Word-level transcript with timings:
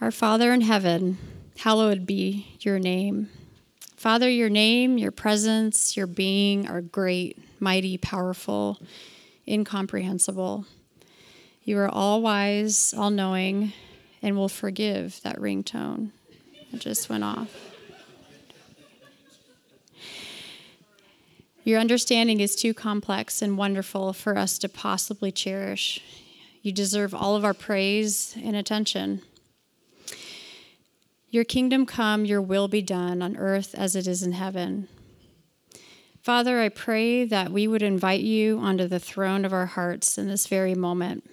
Our 0.00 0.12
Father 0.12 0.52
in 0.52 0.60
heaven, 0.60 1.18
hallowed 1.58 2.06
be 2.06 2.56
your 2.60 2.78
name. 2.78 3.30
Father, 3.96 4.30
your 4.30 4.48
name, 4.48 4.96
your 4.96 5.10
presence, 5.10 5.96
your 5.96 6.06
being 6.06 6.68
are 6.68 6.80
great, 6.80 7.36
mighty, 7.58 7.98
powerful, 7.98 8.78
incomprehensible. 9.48 10.66
You 11.64 11.78
are 11.78 11.88
all 11.88 12.22
wise, 12.22 12.94
all 12.96 13.10
knowing, 13.10 13.72
and 14.22 14.36
will 14.36 14.48
forgive 14.48 15.20
that 15.22 15.36
ringtone 15.36 16.12
that 16.70 16.80
just 16.80 17.10
went 17.10 17.24
off. 17.24 17.52
Your 21.64 21.80
understanding 21.80 22.38
is 22.38 22.54
too 22.54 22.72
complex 22.72 23.42
and 23.42 23.58
wonderful 23.58 24.12
for 24.12 24.38
us 24.38 24.58
to 24.58 24.68
possibly 24.68 25.32
cherish. 25.32 26.00
You 26.62 26.70
deserve 26.70 27.12
all 27.12 27.34
of 27.34 27.44
our 27.44 27.52
praise 27.52 28.36
and 28.40 28.54
attention. 28.54 29.22
Your 31.30 31.44
kingdom 31.44 31.84
come, 31.84 32.24
your 32.24 32.40
will 32.40 32.68
be 32.68 32.80
done 32.80 33.20
on 33.20 33.36
earth 33.36 33.74
as 33.74 33.94
it 33.94 34.06
is 34.06 34.22
in 34.22 34.32
heaven. 34.32 34.88
Father, 36.22 36.60
I 36.60 36.68
pray 36.68 37.24
that 37.24 37.50
we 37.50 37.68
would 37.68 37.82
invite 37.82 38.20
you 38.20 38.58
onto 38.58 38.86
the 38.86 38.98
throne 38.98 39.44
of 39.44 39.52
our 39.52 39.66
hearts 39.66 40.18
in 40.18 40.28
this 40.28 40.46
very 40.46 40.74
moment. 40.74 41.28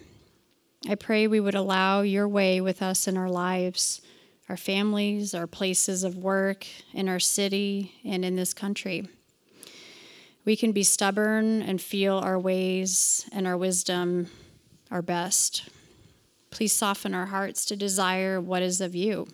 I 0.87 0.95
pray 0.95 1.27
we 1.27 1.39
would 1.39 1.55
allow 1.55 2.01
your 2.01 2.27
way 2.27 2.61
with 2.61 2.81
us 2.81 3.07
in 3.07 3.17
our 3.17 3.29
lives, 3.29 4.01
our 4.49 4.57
families, 4.57 5.33
our 5.33 5.47
places 5.47 6.03
of 6.03 6.17
work, 6.17 6.67
in 6.93 7.09
our 7.09 7.19
city, 7.19 7.93
and 8.03 8.23
in 8.23 8.35
this 8.35 8.53
country. 8.53 9.07
We 10.43 10.55
can 10.55 10.71
be 10.73 10.83
stubborn 10.83 11.61
and 11.61 11.81
feel 11.81 12.17
our 12.17 12.37
ways 12.37 13.27
and 13.31 13.47
our 13.47 13.57
wisdom 13.57 14.27
our 14.91 15.01
best. 15.01 15.67
Please 16.51 16.71
soften 16.71 17.13
our 17.13 17.25
hearts 17.25 17.65
to 17.65 17.75
desire 17.75 18.39
what 18.39 18.61
is 18.61 18.79
of 18.79 18.95
you. 18.95 19.27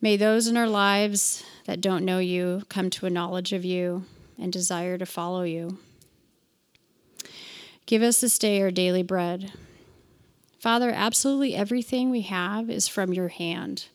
May 0.00 0.18
those 0.18 0.46
in 0.46 0.58
our 0.58 0.68
lives 0.68 1.42
that 1.64 1.80
don't 1.80 2.04
know 2.04 2.18
you 2.18 2.62
come 2.68 2.90
to 2.90 3.06
a 3.06 3.10
knowledge 3.10 3.54
of 3.54 3.64
you 3.64 4.04
and 4.38 4.52
desire 4.52 4.98
to 4.98 5.06
follow 5.06 5.42
you. 5.42 5.78
Give 7.86 8.02
us 8.02 8.20
this 8.20 8.38
day 8.38 8.60
our 8.60 8.70
daily 8.70 9.02
bread. 9.02 9.52
Father, 10.60 10.90
absolutely 10.90 11.54
everything 11.54 12.10
we 12.10 12.22
have 12.22 12.68
is 12.68 12.88
from 12.88 13.14
your 13.14 13.28
hand. 13.28 13.86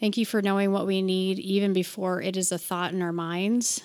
Thank 0.00 0.18
you 0.18 0.26
for 0.26 0.42
knowing 0.42 0.70
what 0.70 0.86
we 0.86 1.00
need 1.00 1.38
even 1.38 1.72
before 1.72 2.20
it 2.20 2.36
is 2.36 2.52
a 2.52 2.58
thought 2.58 2.92
in 2.92 3.00
our 3.00 3.12
minds. 3.12 3.82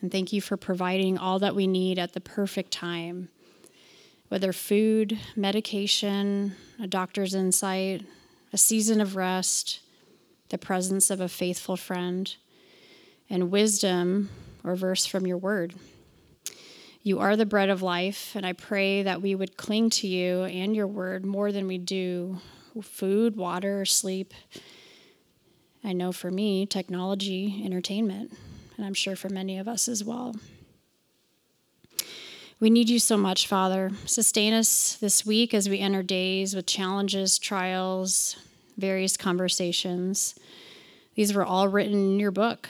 And 0.00 0.12
thank 0.12 0.32
you 0.32 0.40
for 0.40 0.56
providing 0.56 1.18
all 1.18 1.40
that 1.40 1.56
we 1.56 1.66
need 1.66 1.98
at 1.98 2.12
the 2.12 2.20
perfect 2.20 2.70
time, 2.70 3.30
whether 4.28 4.52
food, 4.52 5.18
medication, 5.34 6.54
a 6.80 6.86
doctor's 6.86 7.34
insight, 7.34 8.06
a 8.52 8.58
season 8.58 9.00
of 9.00 9.16
rest 9.16 9.80
the 10.50 10.58
presence 10.58 11.10
of 11.10 11.20
a 11.20 11.28
faithful 11.28 11.76
friend, 11.76 12.36
and 13.28 13.50
wisdom 13.50 14.28
or 14.62 14.74
verse 14.74 15.06
from 15.06 15.26
your 15.26 15.38
word. 15.38 15.74
You 17.02 17.20
are 17.20 17.36
the 17.36 17.46
bread 17.46 17.70
of 17.70 17.80
life, 17.80 18.32
and 18.34 18.44
I 18.44 18.52
pray 18.52 19.02
that 19.02 19.22
we 19.22 19.34
would 19.34 19.56
cling 19.56 19.88
to 19.90 20.06
you 20.06 20.42
and 20.42 20.76
your 20.76 20.86
word 20.86 21.24
more 21.24 21.50
than 21.50 21.66
we 21.66 21.78
do 21.78 22.38
food, 22.82 23.36
water, 23.36 23.84
sleep. 23.84 24.34
I 25.82 25.92
know 25.92 26.12
for 26.12 26.30
me, 26.30 26.66
technology, 26.66 27.62
entertainment, 27.64 28.36
and 28.76 28.84
I'm 28.84 28.94
sure 28.94 29.16
for 29.16 29.28
many 29.28 29.58
of 29.58 29.66
us 29.66 29.88
as 29.88 30.04
well. 30.04 30.36
We 32.58 32.68
need 32.68 32.90
you 32.90 32.98
so 32.98 33.16
much, 33.16 33.46
Father. 33.46 33.90
Sustain 34.04 34.52
us 34.52 34.96
this 35.00 35.24
week 35.24 35.54
as 35.54 35.70
we 35.70 35.78
enter 35.78 36.02
days 36.02 36.54
with 36.54 36.66
challenges, 36.66 37.38
trials, 37.38 38.36
various 38.80 39.16
conversations. 39.16 40.34
These 41.14 41.34
were 41.34 41.44
all 41.44 41.68
written 41.68 41.94
in 41.94 42.20
your 42.20 42.30
book, 42.30 42.68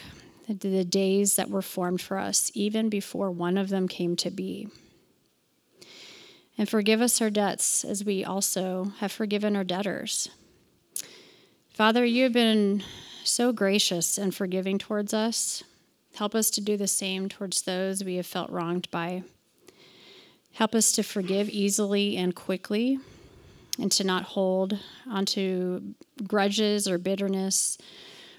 the 0.49 0.85
days 0.85 1.37
that 1.37 1.51
were 1.51 1.63
formed 1.63 2.01
for 2.01 2.19
us, 2.19 2.51
even 2.55 2.89
before 2.89 3.31
one 3.31 3.57
of 3.57 3.69
them 3.69 3.87
came 3.87 4.17
to 4.17 4.31
be. 4.31 4.69
And 6.59 6.69
forgive 6.69 7.01
us 7.01 7.21
our 7.21 7.31
debts 7.31 7.85
as 7.85 8.05
we 8.05 8.25
also 8.25 8.93
have 8.99 9.13
forgiven 9.13 9.57
our 9.57 9.65
debtors. 9.65 10.29
Father, 11.73 12.05
you 12.05 12.25
have 12.25 12.33
been 12.33 12.83
so 13.25 13.53
gracious 13.53 14.19
and 14.19 14.35
forgiving 14.35 14.77
towards 14.77 15.15
us. 15.15 15.63
Help 16.17 16.35
us 16.35 16.51
to 16.51 16.61
do 16.61 16.77
the 16.77 16.89
same 16.89 17.29
towards 17.29 17.63
those 17.63 18.05
we 18.05 18.17
have 18.17 18.27
felt 18.27 18.51
wronged 18.51 18.91
by. 18.91 19.23
Help 20.53 20.75
us 20.75 20.93
to 20.93 21.03
forgive 21.03 21.49
easily 21.49 22.17
and 22.17 22.35
quickly 22.35 22.99
and 23.79 23.91
to 23.93 24.05
not 24.05 24.25
hold 24.25 24.79
onto 25.09 25.81
grudges 26.27 26.89
or 26.89 26.99
bitterness 26.99 27.79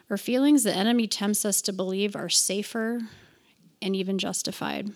or 0.09 0.17
feelings 0.17 0.63
the 0.63 0.75
enemy 0.75 1.07
tempts 1.07 1.45
us 1.45 1.61
to 1.61 1.73
believe 1.73 2.15
are 2.15 2.29
safer 2.29 2.99
and 3.81 3.95
even 3.95 4.17
justified. 4.17 4.91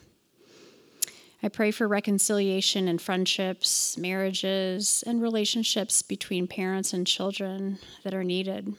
I 1.42 1.48
pray 1.48 1.72
for 1.72 1.88
reconciliation 1.88 2.88
in 2.88 2.98
friendships, 2.98 3.98
marriages, 3.98 5.04
and 5.06 5.22
relationships 5.22 6.02
between 6.02 6.48
parents 6.48 6.92
and 6.92 7.06
children 7.06 7.78
that 8.04 8.14
are 8.14 8.24
needed. 8.24 8.74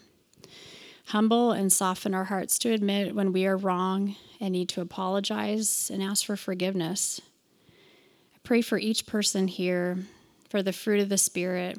Humble 1.07 1.53
and 1.53 1.73
soften 1.73 2.13
our 2.13 2.25
hearts 2.25 2.59
to 2.61 2.73
admit 2.73 3.15
when 3.15 3.33
we 3.33 3.47
are 3.47 3.57
wrong 3.57 4.17
and 4.41 4.53
need 4.53 4.69
to 4.71 4.81
apologize 4.81 5.91
and 5.93 6.03
ask 6.03 6.27
for 6.27 6.37
forgiveness. 6.37 7.21
I 8.35 8.39
pray 8.43 8.61
for 8.61 8.79
each 8.79 9.07
person 9.07 9.49
here 9.49 9.99
for 10.49 10.63
the 10.63 10.73
fruit 10.73 11.01
of 11.01 11.09
the 11.09 11.19
Spirit 11.19 11.79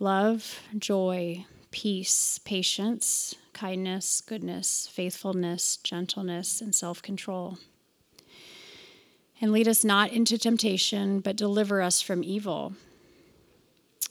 love, 0.00 0.60
joy, 0.76 1.44
peace, 1.70 2.38
patience, 2.44 3.34
kindness, 3.52 4.20
goodness, 4.20 4.88
faithfulness, 4.92 5.76
gentleness, 5.78 6.60
and 6.60 6.74
self 6.74 7.02
control. 7.02 7.58
And 9.40 9.52
lead 9.52 9.68
us 9.68 9.84
not 9.84 10.12
into 10.12 10.38
temptation, 10.38 11.20
but 11.20 11.36
deliver 11.36 11.82
us 11.82 12.00
from 12.00 12.24
evil. 12.24 12.74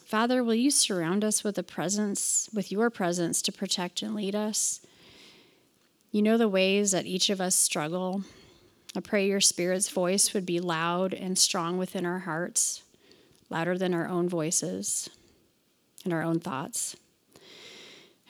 Father, 0.03 0.43
will 0.43 0.53
you 0.53 0.69
surround 0.69 1.23
us 1.23 1.43
with 1.43 1.57
a 1.57 1.63
presence, 1.63 2.49
with 2.53 2.71
your 2.71 2.89
presence 2.89 3.41
to 3.41 3.51
protect 3.51 4.01
and 4.01 4.13
lead 4.13 4.35
us? 4.35 4.81
You 6.11 6.21
know 6.21 6.37
the 6.37 6.49
ways 6.49 6.91
that 6.91 7.07
each 7.07 7.31
of 7.31 7.41
us 7.41 7.55
struggle. 7.55 8.23
I 8.95 8.99
pray 8.99 9.25
your 9.25 9.41
Spirit's 9.41 9.89
voice 9.89 10.33
would 10.33 10.45
be 10.45 10.59
loud 10.59 11.15
and 11.15 11.35
strong 11.37 11.79
within 11.79 12.05
our 12.05 12.19
hearts 12.19 12.82
louder 13.53 13.77
than 13.77 13.93
our 13.93 14.07
own 14.07 14.27
voices 14.27 15.09
and 16.03 16.11
our 16.11 16.23
own 16.23 16.39
thoughts. 16.39 16.97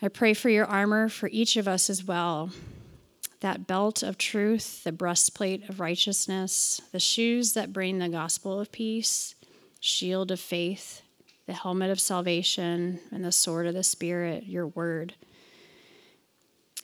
I 0.02 0.10
pray 0.10 0.34
for 0.34 0.50
your 0.50 0.66
armor 0.66 1.08
for 1.08 1.30
each 1.32 1.56
of 1.56 1.68
us 1.68 1.90
as 1.90 2.04
well 2.04 2.52
that 3.40 3.68
belt 3.68 4.04
of 4.04 4.18
truth, 4.18 4.86
the 4.86 4.92
breastplate 4.92 5.68
of 5.68 5.82
righteousness, 5.82 6.82
the 6.94 7.00
shoes 7.00 7.54
that 7.54 7.74
bring 7.74 8.00
the 8.00 8.08
gospel 8.08 8.60
of 8.60 8.72
peace, 8.72 9.36
shield 9.82 10.32
of 10.32 10.40
faith, 10.40 11.02
the 11.46 11.54
helmet 11.54 11.92
of 11.92 12.00
salvation, 12.00 13.02
and 13.12 13.26
the 13.26 13.34
sword 13.34 13.68
of 13.68 13.74
the 13.74 13.84
Spirit, 13.84 14.46
your 14.46 14.68
word. 14.68 15.16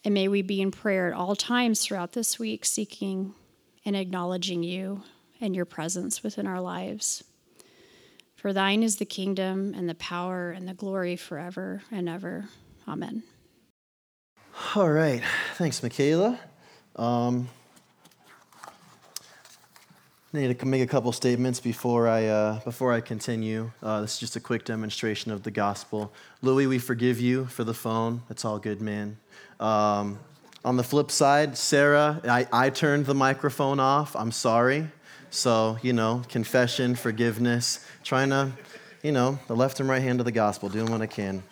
And 0.04 0.14
may 0.14 0.28
we 0.28 0.42
be 0.42 0.62
in 0.62 0.72
prayer 0.72 1.08
at 1.08 1.18
all 1.18 1.34
times 1.34 1.82
throughout 1.82 2.12
this 2.12 2.38
week, 2.38 2.66
seeking 2.66 3.34
and 3.86 3.96
acknowledging 3.96 4.62
you 4.62 5.04
and 5.40 5.56
your 5.56 5.66
presence 5.66 6.24
within 6.24 6.46
our 6.46 6.60
lives. 6.60 7.24
For 8.40 8.54
thine 8.54 8.84
is 8.84 8.96
the 8.96 9.06
kingdom 9.06 9.74
and 9.76 9.90
the 9.90 9.96
power 9.96 10.52
and 10.52 10.66
the 10.66 10.74
glory 10.74 11.18
forever 11.18 11.82
and 11.92 12.08
ever. 12.08 12.46
Amen. 12.88 13.22
All 14.76 14.90
right. 14.90 15.22
Thanks, 15.56 15.84
Michaela. 15.84 16.40
Um, 16.96 17.50
I 20.34 20.38
need 20.38 20.58
to 20.58 20.66
make 20.66 20.82
a 20.82 20.88
couple 20.88 21.12
statements 21.12 21.60
before 21.60 22.08
I, 22.08 22.28
uh, 22.28 22.60
before 22.62 22.94
I 22.94 23.02
continue. 23.02 23.72
Uh, 23.84 24.00
this 24.00 24.14
is 24.14 24.20
just 24.20 24.38
a 24.38 24.40
quick 24.40 24.64
demonstration 24.64 25.34
of 25.34 25.44
the 25.44 25.52
gospel. 25.52 26.14
Louis, 26.42 26.66
we 26.66 26.80
forgive 26.80 27.20
you 27.20 27.46
for 27.48 27.66
the 27.66 27.74
phone. 27.74 28.22
It's 28.30 28.46
all 28.46 28.58
good, 28.58 28.80
man. 28.80 29.18
Um, 29.60 30.18
on 30.64 30.78
the 30.78 30.84
flip 30.86 31.12
side, 31.12 31.58
Sarah, 31.58 32.22
I, 32.24 32.48
I 32.54 32.70
turned 32.70 33.06
the 33.06 33.16
microphone 33.16 33.82
off. 33.82 34.16
I'm 34.16 34.32
sorry. 34.32 34.88
So, 35.30 35.78
you 35.82 35.94
know, 35.94 36.24
confession, 36.28 36.96
forgiveness, 36.96 37.86
trying 38.10 38.32
to 38.32 38.52
you 39.04 39.12
know, 39.12 39.38
the 39.46 39.56
left 39.56 39.80
and 39.80 39.88
right 39.88 40.02
hand 40.02 40.20
of 40.20 40.26
the 40.26 40.32
gospel, 40.32 40.68
doing 40.68 40.92
what 40.92 41.00
I 41.00 41.06
can. 41.06 41.44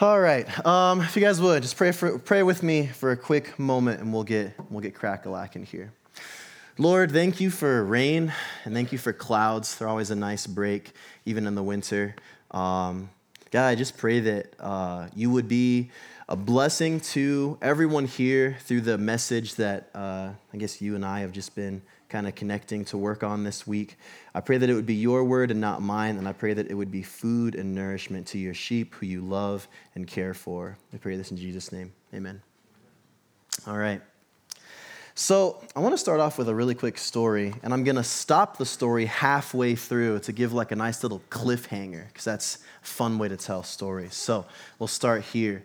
All 0.00 0.18
right. 0.18 0.46
Um, 0.66 1.02
if 1.02 1.14
you 1.14 1.20
guys 1.20 1.38
would, 1.38 1.60
just 1.60 1.76
pray, 1.76 1.92
for, 1.92 2.18
pray 2.18 2.42
with 2.42 2.62
me 2.62 2.86
for 2.86 3.12
a 3.12 3.16
quick 3.16 3.58
moment 3.58 4.00
and 4.00 4.10
we'll 4.10 4.24
get, 4.24 4.54
we'll 4.70 4.80
get 4.80 4.94
crack 4.94 5.26
a 5.26 5.30
lack 5.30 5.56
in 5.56 5.64
here. 5.64 5.92
Lord, 6.78 7.12
thank 7.12 7.42
you 7.42 7.50
for 7.50 7.84
rain 7.84 8.32
and 8.64 8.72
thank 8.72 8.90
you 8.90 8.96
for 8.96 9.12
clouds. 9.12 9.76
They're 9.76 9.86
always 9.86 10.10
a 10.10 10.16
nice 10.16 10.46
break, 10.46 10.92
even 11.26 11.46
in 11.46 11.54
the 11.54 11.62
winter. 11.62 12.16
Um, 12.52 13.10
God, 13.50 13.68
I 13.68 13.74
just 13.74 13.98
pray 13.98 14.20
that 14.20 14.54
uh, 14.58 15.08
you 15.14 15.30
would 15.30 15.46
be 15.46 15.90
a 16.26 16.36
blessing 16.36 17.00
to 17.00 17.58
everyone 17.60 18.06
here 18.06 18.56
through 18.60 18.80
the 18.80 18.96
message 18.96 19.56
that 19.56 19.90
uh, 19.94 20.30
I 20.54 20.56
guess 20.56 20.80
you 20.80 20.94
and 20.94 21.04
I 21.04 21.20
have 21.20 21.32
just 21.32 21.54
been 21.54 21.82
kind 22.10 22.26
of 22.26 22.34
connecting 22.34 22.84
to 22.86 22.98
work 22.98 23.22
on 23.22 23.44
this 23.44 23.66
week. 23.66 23.96
I 24.34 24.40
pray 24.40 24.58
that 24.58 24.68
it 24.68 24.74
would 24.74 24.86
be 24.86 24.94
your 24.94 25.24
word 25.24 25.50
and 25.50 25.60
not 25.60 25.80
mine, 25.80 26.18
and 26.18 26.28
I 26.28 26.32
pray 26.32 26.52
that 26.52 26.70
it 26.70 26.74
would 26.74 26.90
be 26.90 27.02
food 27.02 27.54
and 27.54 27.74
nourishment 27.74 28.26
to 28.28 28.38
your 28.38 28.52
sheep 28.52 28.94
who 28.96 29.06
you 29.06 29.22
love 29.22 29.68
and 29.94 30.06
care 30.06 30.34
for. 30.34 30.76
I 30.92 30.98
pray 30.98 31.16
this 31.16 31.30
in 31.30 31.36
Jesus' 31.36 31.72
name. 31.72 31.92
Amen. 32.12 32.42
All 33.66 33.78
right. 33.78 34.02
So, 35.14 35.62
I 35.76 35.80
want 35.80 35.92
to 35.92 35.98
start 35.98 36.20
off 36.20 36.38
with 36.38 36.48
a 36.48 36.54
really 36.54 36.74
quick 36.74 36.96
story, 36.96 37.52
and 37.62 37.74
I'm 37.74 37.84
going 37.84 37.96
to 37.96 38.04
stop 38.04 38.56
the 38.56 38.64
story 38.64 39.04
halfway 39.04 39.74
through 39.74 40.20
to 40.20 40.32
give 40.32 40.52
like 40.52 40.72
a 40.72 40.76
nice 40.76 41.02
little 41.02 41.20
cliffhanger, 41.30 42.06
because 42.08 42.24
that's 42.24 42.58
a 42.82 42.86
fun 42.86 43.18
way 43.18 43.28
to 43.28 43.36
tell 43.36 43.62
stories. 43.62 44.14
So, 44.14 44.46
we'll 44.78 44.86
start 44.86 45.22
here. 45.22 45.62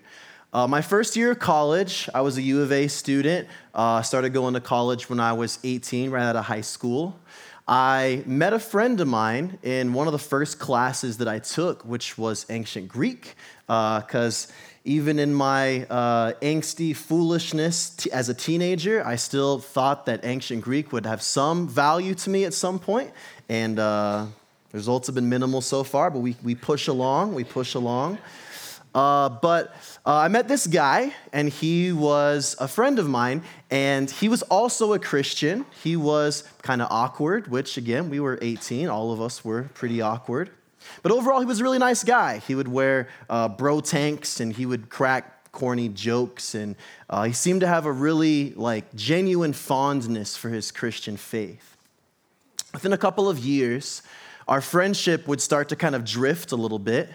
Uh, 0.56 0.66
my 0.66 0.82
first 0.82 1.18
year 1.18 1.32
of 1.32 1.40
college, 1.40 2.08
I 2.16 2.22
was 2.22 2.38
a 2.38 2.42
U 2.42 2.62
of 2.62 2.72
A 2.72 2.88
student. 2.88 3.50
I 3.74 3.98
uh, 3.98 4.02
started 4.04 4.30
going 4.30 4.54
to 4.54 4.62
college 4.62 5.10
when 5.10 5.20
I 5.20 5.34
was 5.34 5.60
18, 5.66 6.12
right 6.12 6.24
out 6.24 6.38
of 6.38 6.46
high 6.46 6.62
school. 6.62 7.20
I 7.68 8.24
met 8.26 8.54
a 8.54 8.60
friend 8.60 9.02
of 9.02 9.08
mine 9.10 9.60
in 9.64 9.92
one 9.92 10.08
of 10.08 10.14
the 10.14 10.18
first 10.18 10.58
classes 10.58 11.18
that 11.18 11.28
I 11.28 11.40
took, 11.40 11.84
which 11.84 12.18
was 12.18 12.46
ancient 12.50 12.88
Greek, 12.88 13.36
because 13.68 14.48
uh, 14.48 14.54
even 14.86 15.20
in 15.20 15.34
my 15.34 15.84
uh, 15.88 16.32
angsty 16.42 16.96
foolishness 16.96 17.90
t- 17.90 18.10
as 18.14 18.30
a 18.30 18.34
teenager, 18.34 19.06
I 19.06 19.18
still 19.18 19.60
thought 19.60 20.06
that 20.06 20.24
ancient 20.24 20.62
Greek 20.62 20.94
would 20.94 21.06
have 21.06 21.22
some 21.22 21.68
value 21.68 22.16
to 22.16 22.30
me 22.30 22.46
at 22.46 22.54
some 22.54 22.80
point. 22.80 23.12
And 23.50 23.78
uh, 23.78 24.28
results 24.72 25.08
have 25.08 25.16
been 25.16 25.28
minimal 25.28 25.60
so 25.60 25.84
far, 25.84 26.10
but 26.10 26.20
we, 26.20 26.38
we 26.42 26.56
push 26.56 26.88
along, 26.88 27.36
we 27.36 27.44
push 27.44 27.74
along. 27.74 28.20
Uh, 28.96 29.28
but 29.28 29.76
uh, 30.06 30.16
I 30.16 30.30
met 30.30 30.48
this 30.48 30.66
guy, 30.68 31.14
and 31.34 31.50
he 31.50 31.92
was 31.92 32.56
a 32.60 32.68
friend 32.68 32.98
of 32.98 33.10
mine, 33.10 33.44
and 33.70 34.10
he 34.10 34.30
was 34.30 34.42
also 34.44 34.94
a 34.94 35.00
Christian. 35.00 35.66
He 35.84 35.98
was 35.98 36.46
kind 36.62 36.82
of 36.82 36.88
awkward, 36.90 37.50
which, 37.50 37.76
again, 37.76 38.10
we 38.10 38.22
were 38.22 38.40
18. 38.42 38.88
All 38.88 39.12
of 39.12 39.20
us 39.20 39.44
were 39.44 39.64
pretty 39.74 40.02
awkward. 40.02 40.50
But 41.04 41.12
overall, 41.12 41.42
he 41.42 41.46
was 41.46 41.60
a 41.60 41.64
really 41.64 41.78
nice 41.78 42.06
guy. 42.06 42.38
He 42.38 42.56
would 42.56 42.70
wear 42.70 43.10
uh, 43.30 43.50
bro 43.50 43.82
tanks, 43.82 44.40
and 44.40 44.54
he 44.54 44.66
would 44.66 44.90
crack 44.90 45.52
corny 45.52 45.90
jokes, 45.90 46.56
and 46.56 46.78
uh, 47.10 47.24
he 47.24 47.34
seemed 47.34 47.62
to 47.62 47.68
have 47.68 47.86
a 47.86 47.92
really 47.92 48.54
like 48.54 48.96
genuine 48.96 49.52
fondness 49.52 50.38
for 50.38 50.50
his 50.50 50.72
Christian 50.72 51.18
faith. 51.18 51.76
Within 52.72 52.94
a 52.94 52.98
couple 52.98 53.28
of 53.28 53.40
years, 53.40 54.04
our 54.48 54.62
friendship 54.62 55.28
would 55.28 55.42
start 55.42 55.68
to 55.70 55.76
kind 55.76 55.96
of 55.96 56.06
drift 56.06 56.54
a 56.54 56.56
little 56.56 56.80
bit. 56.80 57.10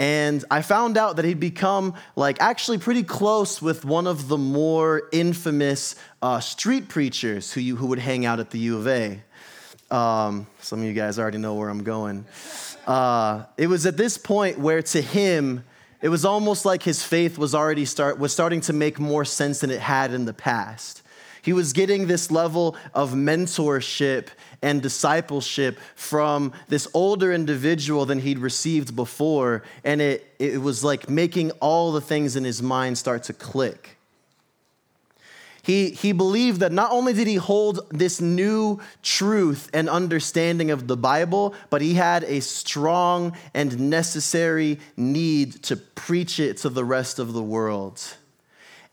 And 0.00 0.46
I 0.50 0.62
found 0.62 0.96
out 0.96 1.16
that 1.16 1.26
he'd 1.26 1.40
become 1.40 1.92
like 2.16 2.40
actually 2.40 2.78
pretty 2.78 3.02
close 3.02 3.60
with 3.60 3.84
one 3.84 4.06
of 4.06 4.28
the 4.28 4.38
more 4.38 5.02
infamous 5.12 5.94
uh, 6.22 6.40
street 6.40 6.88
preachers 6.88 7.52
who, 7.52 7.60
you, 7.60 7.76
who 7.76 7.86
would 7.88 7.98
hang 7.98 8.24
out 8.24 8.40
at 8.40 8.48
the 8.48 8.58
U 8.60 8.78
of 8.78 8.88
A. 8.88 9.22
Um, 9.90 10.46
some 10.60 10.78
of 10.78 10.86
you 10.86 10.94
guys 10.94 11.18
already 11.18 11.36
know 11.36 11.52
where 11.52 11.68
I'm 11.68 11.82
going. 11.82 12.24
Uh, 12.86 13.44
it 13.58 13.66
was 13.66 13.84
at 13.84 13.98
this 13.98 14.16
point 14.16 14.58
where 14.58 14.80
to 14.80 15.02
him, 15.02 15.64
it 16.00 16.08
was 16.08 16.24
almost 16.24 16.64
like 16.64 16.82
his 16.82 17.02
faith 17.02 17.36
was 17.36 17.54
already 17.54 17.84
start, 17.84 18.18
was 18.18 18.32
starting 18.32 18.62
to 18.62 18.72
make 18.72 18.98
more 18.98 19.26
sense 19.26 19.60
than 19.60 19.70
it 19.70 19.80
had 19.80 20.14
in 20.14 20.24
the 20.24 20.32
past. 20.32 21.02
He 21.42 21.52
was 21.52 21.74
getting 21.74 22.06
this 22.06 22.30
level 22.30 22.74
of 22.94 23.12
mentorship 23.12 24.28
and 24.62 24.82
discipleship 24.82 25.78
from 25.94 26.52
this 26.68 26.86
older 26.94 27.32
individual 27.32 28.06
than 28.06 28.20
he'd 28.20 28.38
received 28.38 28.94
before. 28.94 29.62
And 29.84 30.00
it, 30.00 30.26
it 30.38 30.60
was 30.60 30.84
like 30.84 31.08
making 31.08 31.50
all 31.52 31.92
the 31.92 32.00
things 32.00 32.36
in 32.36 32.44
his 32.44 32.62
mind 32.62 32.98
start 32.98 33.24
to 33.24 33.32
click. 33.32 33.96
He, 35.62 35.90
he 35.90 36.12
believed 36.12 36.60
that 36.60 36.72
not 36.72 36.90
only 36.90 37.12
did 37.12 37.26
he 37.26 37.34
hold 37.34 37.80
this 37.90 38.20
new 38.20 38.80
truth 39.02 39.68
and 39.74 39.88
understanding 39.88 40.70
of 40.70 40.86
the 40.88 40.96
Bible, 40.96 41.54
but 41.68 41.82
he 41.82 41.94
had 41.94 42.24
a 42.24 42.40
strong 42.40 43.36
and 43.52 43.90
necessary 43.90 44.80
need 44.96 45.62
to 45.64 45.76
preach 45.76 46.40
it 46.40 46.56
to 46.58 46.70
the 46.70 46.84
rest 46.84 47.18
of 47.18 47.34
the 47.34 47.42
world. 47.42 48.02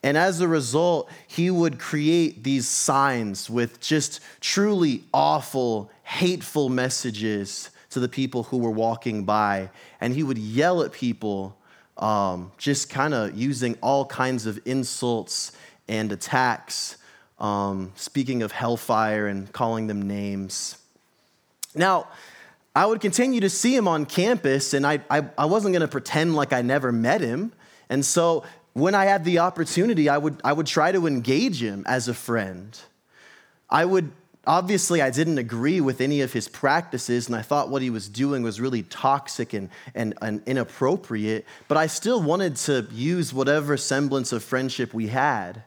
And 0.08 0.18
as 0.18 0.40
a 0.40 0.48
result, 0.48 1.10
he 1.28 1.52
would 1.52 1.80
create 1.80 2.42
these 2.42 2.66
signs 2.66 3.50
with 3.50 3.82
just 3.82 4.22
truly 4.40 5.04
awful, 5.14 5.92
hateful 6.04 6.70
messages 6.70 7.72
to 7.90 8.00
the 8.00 8.08
people 8.08 8.44
who 8.44 8.56
were 8.60 8.72
walking 8.72 9.26
by. 9.26 9.70
And 10.00 10.14
he 10.14 10.24
would 10.24 10.38
yell 10.38 10.82
at 10.82 10.94
people, 10.94 11.58
um, 11.98 12.54
just 12.58 12.90
kind 12.90 13.14
of 13.14 13.38
using 13.38 13.78
all 13.82 14.06
kinds 14.06 14.46
of 14.46 14.58
insults 14.64 15.52
and 15.90 16.10
attacks, 16.14 16.96
um, 17.38 17.92
speaking 17.98 18.44
of 18.44 18.54
hellfire 18.54 19.28
and 19.28 19.52
calling 19.52 19.88
them 19.88 20.08
names. 20.08 20.78
Now, 21.76 22.08
I 22.74 22.86
would 22.86 23.02
continue 23.02 23.42
to 23.42 23.50
see 23.50 23.76
him 23.76 23.90
on 23.90 24.06
campus, 24.06 24.74
and 24.74 24.88
I, 24.88 25.02
I, 25.10 25.26
I 25.38 25.48
wasn't 25.48 25.74
going 25.74 25.82
to 25.82 25.90
pretend 25.90 26.34
like 26.34 26.54
I 26.54 26.62
never 26.62 26.94
met 26.94 27.20
him. 27.20 27.52
And 27.90 28.06
so 28.06 28.44
when 28.78 28.94
I 28.94 29.06
had 29.06 29.26
the 29.26 29.40
opportunity, 29.40 30.08
I 30.08 30.20
would, 30.20 30.40
I 30.44 30.54
would 30.54 30.68
try 30.68 30.92
to 30.92 31.08
engage 31.08 31.62
him 31.64 31.84
as 31.88 32.08
a 32.08 32.14
friend. 32.14 32.80
I 33.72 33.84
would, 33.84 34.12
obviously, 34.46 35.02
I 35.02 35.10
didn't 35.10 35.40
agree 35.40 35.82
with 35.82 36.00
any 36.00 36.22
of 36.22 36.32
his 36.32 36.48
practices, 36.48 37.26
and 37.26 37.36
I 37.36 37.42
thought 37.42 37.70
what 37.70 37.82
he 37.82 37.90
was 37.90 38.08
doing 38.08 38.44
was 38.44 38.62
really 38.62 38.84
toxic 38.84 39.54
and, 39.54 39.70
and, 39.96 40.14
and 40.22 40.44
inappropriate, 40.46 41.46
but 41.68 41.76
I 41.78 41.88
still 41.88 42.22
wanted 42.22 42.56
to 42.58 42.88
use 42.92 43.34
whatever 43.34 43.78
semblance 43.78 44.32
of 44.32 44.44
friendship 44.44 44.94
we 44.94 45.08
had. 45.08 45.64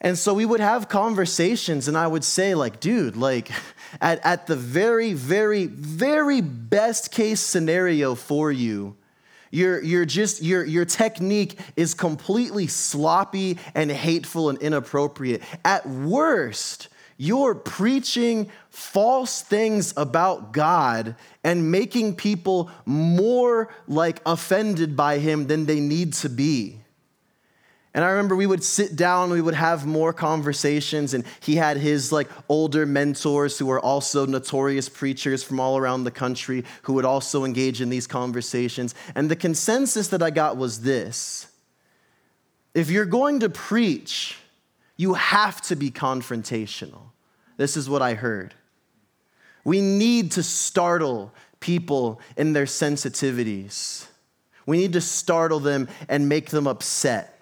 And 0.00 0.16
so 0.16 0.32
we 0.32 0.46
would 0.46 0.60
have 0.60 0.88
conversations, 0.88 1.86
and 1.86 1.98
I 1.98 2.06
would 2.06 2.24
say, 2.24 2.54
like, 2.54 2.80
dude, 2.80 3.14
like, 3.14 3.50
at, 4.00 4.24
at 4.24 4.46
the 4.46 4.56
very, 4.56 5.12
very, 5.12 5.66
very 5.66 6.40
best 6.40 7.10
case 7.10 7.40
scenario 7.40 8.14
for 8.14 8.50
you, 8.50 8.96
your, 9.52 9.80
your, 9.82 10.04
just, 10.04 10.42
your, 10.42 10.64
your 10.64 10.86
technique 10.86 11.58
is 11.76 11.94
completely 11.94 12.66
sloppy 12.66 13.58
and 13.74 13.92
hateful 13.92 14.48
and 14.48 14.58
inappropriate. 14.60 15.42
At 15.64 15.86
worst, 15.88 16.88
you're 17.18 17.54
preaching 17.54 18.50
false 18.70 19.42
things 19.42 19.92
about 19.96 20.52
God 20.52 21.14
and 21.44 21.70
making 21.70 22.16
people 22.16 22.70
more 22.86 23.72
like 23.86 24.20
offended 24.26 24.96
by 24.96 25.18
him 25.18 25.46
than 25.46 25.66
they 25.66 25.80
need 25.80 26.14
to 26.14 26.30
be. 26.30 26.81
And 27.94 28.04
I 28.04 28.08
remember 28.08 28.34
we 28.34 28.46
would 28.46 28.64
sit 28.64 28.96
down, 28.96 29.30
we 29.30 29.42
would 29.42 29.54
have 29.54 29.84
more 29.84 30.14
conversations, 30.14 31.12
and 31.12 31.24
he 31.40 31.56
had 31.56 31.76
his 31.76 32.10
like 32.10 32.28
older 32.48 32.86
mentors 32.86 33.58
who 33.58 33.66
were 33.66 33.80
also 33.80 34.24
notorious 34.24 34.88
preachers 34.88 35.44
from 35.44 35.60
all 35.60 35.76
around 35.76 36.04
the 36.04 36.10
country 36.10 36.64
who 36.82 36.94
would 36.94 37.04
also 37.04 37.44
engage 37.44 37.82
in 37.82 37.90
these 37.90 38.06
conversations. 38.06 38.94
And 39.14 39.30
the 39.30 39.36
consensus 39.36 40.08
that 40.08 40.22
I 40.22 40.30
got 40.30 40.56
was 40.56 40.80
this 40.80 41.48
if 42.74 42.90
you're 42.90 43.04
going 43.04 43.40
to 43.40 43.50
preach, 43.50 44.38
you 44.96 45.14
have 45.14 45.60
to 45.62 45.76
be 45.76 45.90
confrontational. 45.90 47.10
This 47.58 47.76
is 47.76 47.90
what 47.90 48.00
I 48.00 48.14
heard. 48.14 48.54
We 49.64 49.82
need 49.82 50.32
to 50.32 50.42
startle 50.42 51.34
people 51.60 52.20
in 52.36 52.54
their 52.54 52.64
sensitivities. 52.64 54.06
We 54.64 54.78
need 54.78 54.94
to 54.94 55.00
startle 55.00 55.60
them 55.60 55.88
and 56.08 56.28
make 56.28 56.48
them 56.50 56.66
upset. 56.66 57.41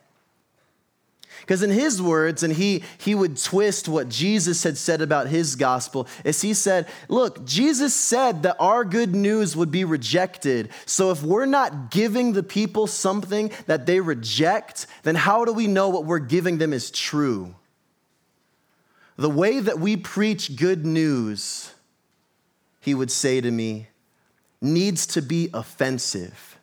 Because 1.40 1.62
in 1.62 1.70
his 1.70 2.00
words, 2.00 2.42
and 2.42 2.52
he, 2.52 2.82
he 2.98 3.14
would 3.14 3.36
twist 3.36 3.88
what 3.88 4.08
Jesus 4.08 4.62
had 4.62 4.76
said 4.76 5.00
about 5.00 5.28
his 5.28 5.56
gospel, 5.56 6.06
is 6.24 6.42
he 6.42 6.54
said, 6.54 6.88
Look, 7.08 7.44
Jesus 7.44 7.94
said 7.94 8.42
that 8.42 8.56
our 8.58 8.84
good 8.84 9.14
news 9.14 9.56
would 9.56 9.70
be 9.70 9.84
rejected. 9.84 10.70
So 10.86 11.10
if 11.10 11.22
we're 11.22 11.46
not 11.46 11.90
giving 11.90 12.32
the 12.32 12.42
people 12.42 12.86
something 12.86 13.50
that 13.66 13.86
they 13.86 14.00
reject, 14.00 14.86
then 15.02 15.14
how 15.14 15.44
do 15.44 15.52
we 15.52 15.66
know 15.66 15.88
what 15.88 16.04
we're 16.04 16.18
giving 16.18 16.58
them 16.58 16.72
is 16.72 16.90
true? 16.90 17.54
The 19.16 19.30
way 19.30 19.60
that 19.60 19.78
we 19.78 19.96
preach 19.96 20.56
good 20.56 20.86
news, 20.86 21.72
he 22.80 22.94
would 22.94 23.10
say 23.10 23.40
to 23.40 23.50
me, 23.50 23.88
needs 24.60 25.06
to 25.08 25.22
be 25.22 25.50
offensive, 25.52 26.58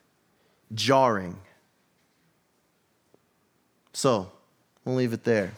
jarring. 0.72 1.38
So, 3.92 4.30
We'll 4.88 4.96
leave 4.96 5.12
it 5.12 5.22
there. 5.22 5.52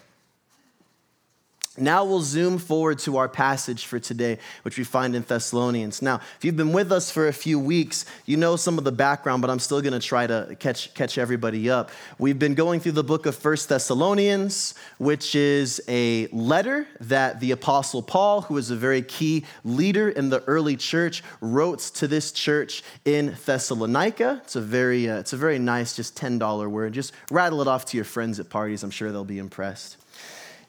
Now 1.81 2.05
we'll 2.05 2.21
zoom 2.21 2.59
forward 2.59 2.99
to 3.01 3.17
our 3.17 3.29
passage 3.29 3.87
for 3.87 3.99
today, 3.99 4.39
which 4.63 4.77
we 4.77 4.85
find 4.85 5.17
in 5.17 5.23
Thessalonians. 5.23 6.03
Now, 6.03 6.17
if 6.37 6.45
you've 6.45 6.57
been 6.57 6.73
with 6.73 6.93
us 6.93 7.11
for 7.11 7.29
a 7.29 7.33
few 7.33 7.59
weeks, 7.59 8.05
you 8.27 8.37
know 8.37 8.57
some 8.57 8.77
of 8.77 8.85
the 8.85 8.93
background, 8.93 9.41
but 9.41 9.51
I'm 9.51 9.59
still 9.59 9.81
going 9.81 9.99
to 9.99 10.01
try 10.01 10.27
to 10.27 10.57
catch, 10.59 10.93
catch 10.95 11.17
everybody 11.17 11.71
up. 11.71 11.91
We've 12.19 12.39
been 12.39 12.55
going 12.55 12.81
through 12.81 12.93
the 12.93 13.05
book 13.05 13.27
of 13.27 13.35
First 13.35 13.69
Thessalonians, 13.71 14.75
which 14.99 15.35
is 15.35 15.81
a 15.89 16.27
letter 16.29 16.87
that 17.01 17.41
the 17.41 17.53
Apostle 17.53 18.03
Paul, 18.03 18.43
who 18.43 18.55
was 18.55 18.71
a 18.71 18.77
very 18.77 19.03
key 19.03 19.45
leader 19.65 20.11
in 20.11 20.29
the 20.29 20.43
early 20.45 20.77
church, 20.77 21.23
wrote 21.41 21.81
to 21.81 22.07
this 22.07 22.33
church 22.33 22.83
in 23.05 23.37
Thessalonica. 23.47 24.43
It's 24.45 24.57
a 24.57 24.61
very, 24.61 25.09
uh, 25.09 25.19
it's 25.19 25.33
a 25.33 25.37
very 25.37 25.59
nice, 25.59 25.97
just 25.97 26.17
$10 26.17 26.71
word. 26.71 26.93
Just 26.93 27.13
rattle 27.31 27.63
it 27.63 27.69
off 27.69 27.87
to 27.87 27.97
your 27.97 28.05
friends 28.05 28.39
at 28.39 28.51
parties. 28.51 28.83
I'm 28.83 28.91
sure 28.91 29.11
they'll 29.11 29.25
be 29.25 29.39
impressed. 29.39 29.97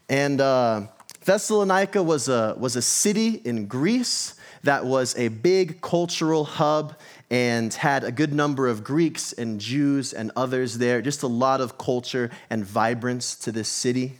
And 0.09 0.41
uh, 0.41 0.87
Thessalonica 1.23 2.01
was 2.01 2.27
a, 2.29 2.55
was 2.57 2.75
a 2.75 2.81
city 2.81 3.41
in 3.45 3.67
Greece 3.67 4.33
that 4.63 4.85
was 4.85 5.15
a 5.17 5.27
big 5.27 5.81
cultural 5.81 6.43
hub 6.43 6.95
and 7.29 7.73
had 7.73 8.03
a 8.03 8.11
good 8.11 8.33
number 8.33 8.67
of 8.67 8.83
Greeks 8.83 9.31
and 9.33 9.59
Jews 9.59 10.13
and 10.13 10.31
others 10.35 10.77
there. 10.77 11.01
Just 11.01 11.23
a 11.23 11.27
lot 11.27 11.61
of 11.61 11.77
culture 11.77 12.29
and 12.49 12.65
vibrance 12.65 13.35
to 13.35 13.51
this 13.51 13.69
city. 13.69 14.17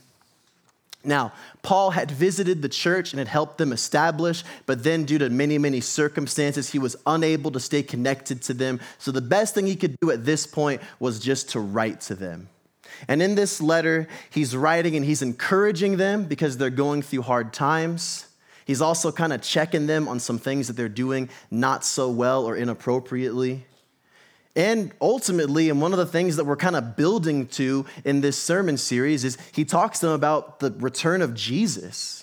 Now, 1.04 1.32
Paul 1.62 1.90
had 1.90 2.10
visited 2.10 2.62
the 2.62 2.68
church 2.68 3.12
and 3.12 3.18
had 3.18 3.26
helped 3.26 3.58
them 3.58 3.72
establish, 3.72 4.44
but 4.66 4.84
then, 4.84 5.04
due 5.04 5.18
to 5.18 5.30
many, 5.30 5.58
many 5.58 5.80
circumstances, 5.80 6.70
he 6.70 6.78
was 6.78 6.94
unable 7.06 7.50
to 7.50 7.60
stay 7.60 7.82
connected 7.82 8.40
to 8.42 8.54
them. 8.54 8.78
So, 8.98 9.10
the 9.10 9.20
best 9.20 9.54
thing 9.54 9.66
he 9.66 9.74
could 9.74 9.96
do 10.00 10.12
at 10.12 10.24
this 10.24 10.46
point 10.46 10.80
was 11.00 11.18
just 11.18 11.50
to 11.50 11.60
write 11.60 12.02
to 12.02 12.14
them. 12.14 12.48
And 13.08 13.22
in 13.22 13.34
this 13.34 13.60
letter, 13.60 14.08
he's 14.30 14.56
writing 14.56 14.96
and 14.96 15.04
he's 15.04 15.22
encouraging 15.22 15.96
them 15.96 16.24
because 16.24 16.58
they're 16.58 16.70
going 16.70 17.02
through 17.02 17.22
hard 17.22 17.52
times. 17.52 18.26
He's 18.64 18.80
also 18.80 19.10
kind 19.10 19.32
of 19.32 19.42
checking 19.42 19.86
them 19.86 20.08
on 20.08 20.20
some 20.20 20.38
things 20.38 20.68
that 20.68 20.74
they're 20.74 20.88
doing 20.88 21.28
not 21.50 21.84
so 21.84 22.08
well 22.10 22.46
or 22.46 22.56
inappropriately. 22.56 23.64
And 24.54 24.92
ultimately, 25.00 25.70
and 25.70 25.80
one 25.80 25.92
of 25.92 25.98
the 25.98 26.06
things 26.06 26.36
that 26.36 26.44
we're 26.44 26.56
kind 26.56 26.76
of 26.76 26.94
building 26.94 27.46
to 27.48 27.86
in 28.04 28.20
this 28.20 28.40
sermon 28.40 28.76
series 28.76 29.24
is 29.24 29.38
he 29.52 29.64
talks 29.64 30.00
to 30.00 30.06
them 30.06 30.14
about 30.14 30.60
the 30.60 30.70
return 30.72 31.22
of 31.22 31.34
Jesus, 31.34 32.21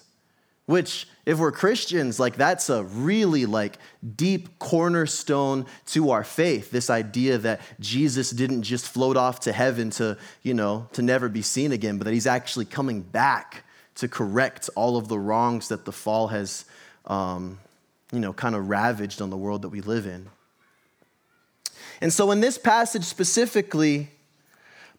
which 0.70 1.08
if 1.26 1.40
we're 1.40 1.52
Christians, 1.52 2.20
like 2.20 2.36
that's 2.36 2.70
a 2.70 2.84
really 2.84 3.48
like 3.48 3.80
deep 4.16 4.60
cornerstone 4.60 5.66
to 5.88 6.12
our 6.12 6.24
faith. 6.24 6.70
This 6.70 6.92
idea 6.92 7.40
that 7.40 7.62
Jesus 7.80 8.30
didn't 8.30 8.62
just 8.62 8.86
float 8.86 9.18
off 9.18 9.40
to 9.42 9.52
heaven 9.52 9.90
to, 9.90 10.16
you 10.44 10.54
know, 10.54 10.88
to 10.94 11.02
never 11.02 11.28
be 11.28 11.42
seen 11.42 11.72
again, 11.72 11.98
but 11.98 12.04
that 12.04 12.14
he's 12.14 12.28
actually 12.28 12.66
coming 12.66 13.02
back 13.02 13.64
to 13.96 14.08
correct 14.08 14.70
all 14.76 14.96
of 14.96 15.08
the 15.08 15.18
wrongs 15.18 15.70
that 15.70 15.86
the 15.86 15.92
fall 15.92 16.28
has, 16.28 16.66
um, 17.08 17.58
you 18.12 18.20
know, 18.20 18.32
kind 18.32 18.54
of 18.54 18.70
ravaged 18.70 19.24
on 19.24 19.32
the 19.32 19.38
world 19.38 19.64
that 19.64 19.70
we 19.70 19.82
live 19.82 20.06
in. 20.06 20.28
And 22.00 22.14
so 22.14 22.30
in 22.30 22.42
this 22.42 22.60
passage 22.60 23.06
specifically, 23.06 24.12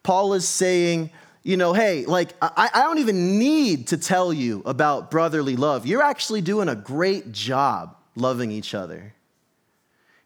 Paul 0.02 0.34
is 0.34 0.48
saying, 0.48 1.10
you 1.42 1.56
know, 1.56 1.72
hey, 1.72 2.04
like, 2.04 2.34
I, 2.42 2.68
I 2.72 2.82
don't 2.82 2.98
even 2.98 3.38
need 3.38 3.88
to 3.88 3.96
tell 3.96 4.32
you 4.32 4.62
about 4.66 5.10
brotherly 5.10 5.56
love. 5.56 5.86
You're 5.86 6.02
actually 6.02 6.42
doing 6.42 6.68
a 6.68 6.74
great 6.74 7.32
job 7.32 7.96
loving 8.14 8.50
each 8.50 8.74
other. 8.74 9.14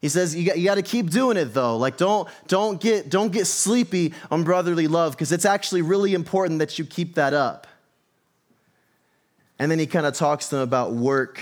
He 0.01 0.09
says 0.09 0.35
you 0.35 0.45
got, 0.45 0.59
you 0.59 0.65
got 0.65 0.75
to 0.75 0.83
keep 0.83 1.09
doing 1.09 1.35
it 1.35 1.45
though. 1.45 1.77
Like 1.77 1.97
don't 1.97 2.29
don't 2.47 2.79
get 2.79 3.09
don't 3.09 3.31
get 3.31 3.47
sleepy 3.47 4.13
on 4.29 4.43
brotherly 4.43 4.87
love 4.87 5.13
because 5.13 5.31
it's 5.31 5.45
actually 5.45 5.81
really 5.81 6.13
important 6.13 6.59
that 6.59 6.77
you 6.77 6.85
keep 6.85 7.15
that 7.15 7.33
up. 7.33 7.65
And 9.57 9.71
then 9.71 9.79
he 9.79 9.87
kind 9.87 10.05
of 10.05 10.13
talks 10.13 10.49
to 10.49 10.57
them 10.57 10.63
about 10.63 10.93
work 10.93 11.39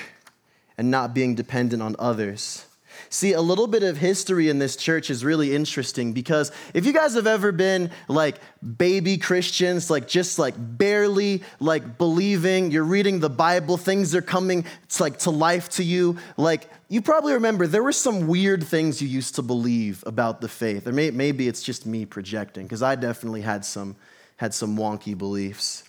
and 0.77 0.89
not 0.89 1.13
being 1.13 1.35
dependent 1.35 1.81
on 1.81 1.97
others. 1.99 2.65
See, 3.13 3.33
a 3.33 3.41
little 3.41 3.67
bit 3.67 3.83
of 3.83 3.97
history 3.97 4.49
in 4.49 4.57
this 4.57 4.75
church 4.75 5.11
is 5.11 5.23
really 5.23 5.53
interesting 5.53 6.13
because 6.13 6.51
if 6.73 6.83
you 6.83 6.91
guys 6.91 7.13
have 7.13 7.27
ever 7.27 7.51
been 7.51 7.91
like 8.07 8.39
baby 8.75 9.19
Christians, 9.19 9.91
like 9.91 10.07
just 10.07 10.39
like 10.39 10.55
barely 10.57 11.43
like 11.59 11.99
believing, 11.99 12.71
you're 12.71 12.83
reading 12.83 13.19
the 13.19 13.29
Bible, 13.29 13.77
things 13.77 14.15
are 14.15 14.23
coming 14.23 14.65
it's 14.85 14.99
like 14.99 15.19
to 15.19 15.29
life 15.29 15.69
to 15.73 15.83
you, 15.83 16.17
like 16.37 16.67
you 16.89 17.03
probably 17.03 17.33
remember 17.33 17.67
there 17.67 17.83
were 17.83 17.91
some 17.91 18.25
weird 18.25 18.63
things 18.63 18.99
you 18.99 19.07
used 19.07 19.35
to 19.35 19.43
believe 19.43 20.03
about 20.07 20.41
the 20.41 20.49
faith. 20.49 20.87
Or 20.87 20.91
may, 20.91 21.11
maybe 21.11 21.47
it's 21.47 21.61
just 21.61 21.85
me 21.85 22.05
projecting 22.07 22.65
because 22.65 22.81
I 22.81 22.95
definitely 22.95 23.41
had 23.41 23.63
some 23.63 23.95
had 24.37 24.55
some 24.55 24.75
wonky 24.75 25.15
beliefs. 25.15 25.83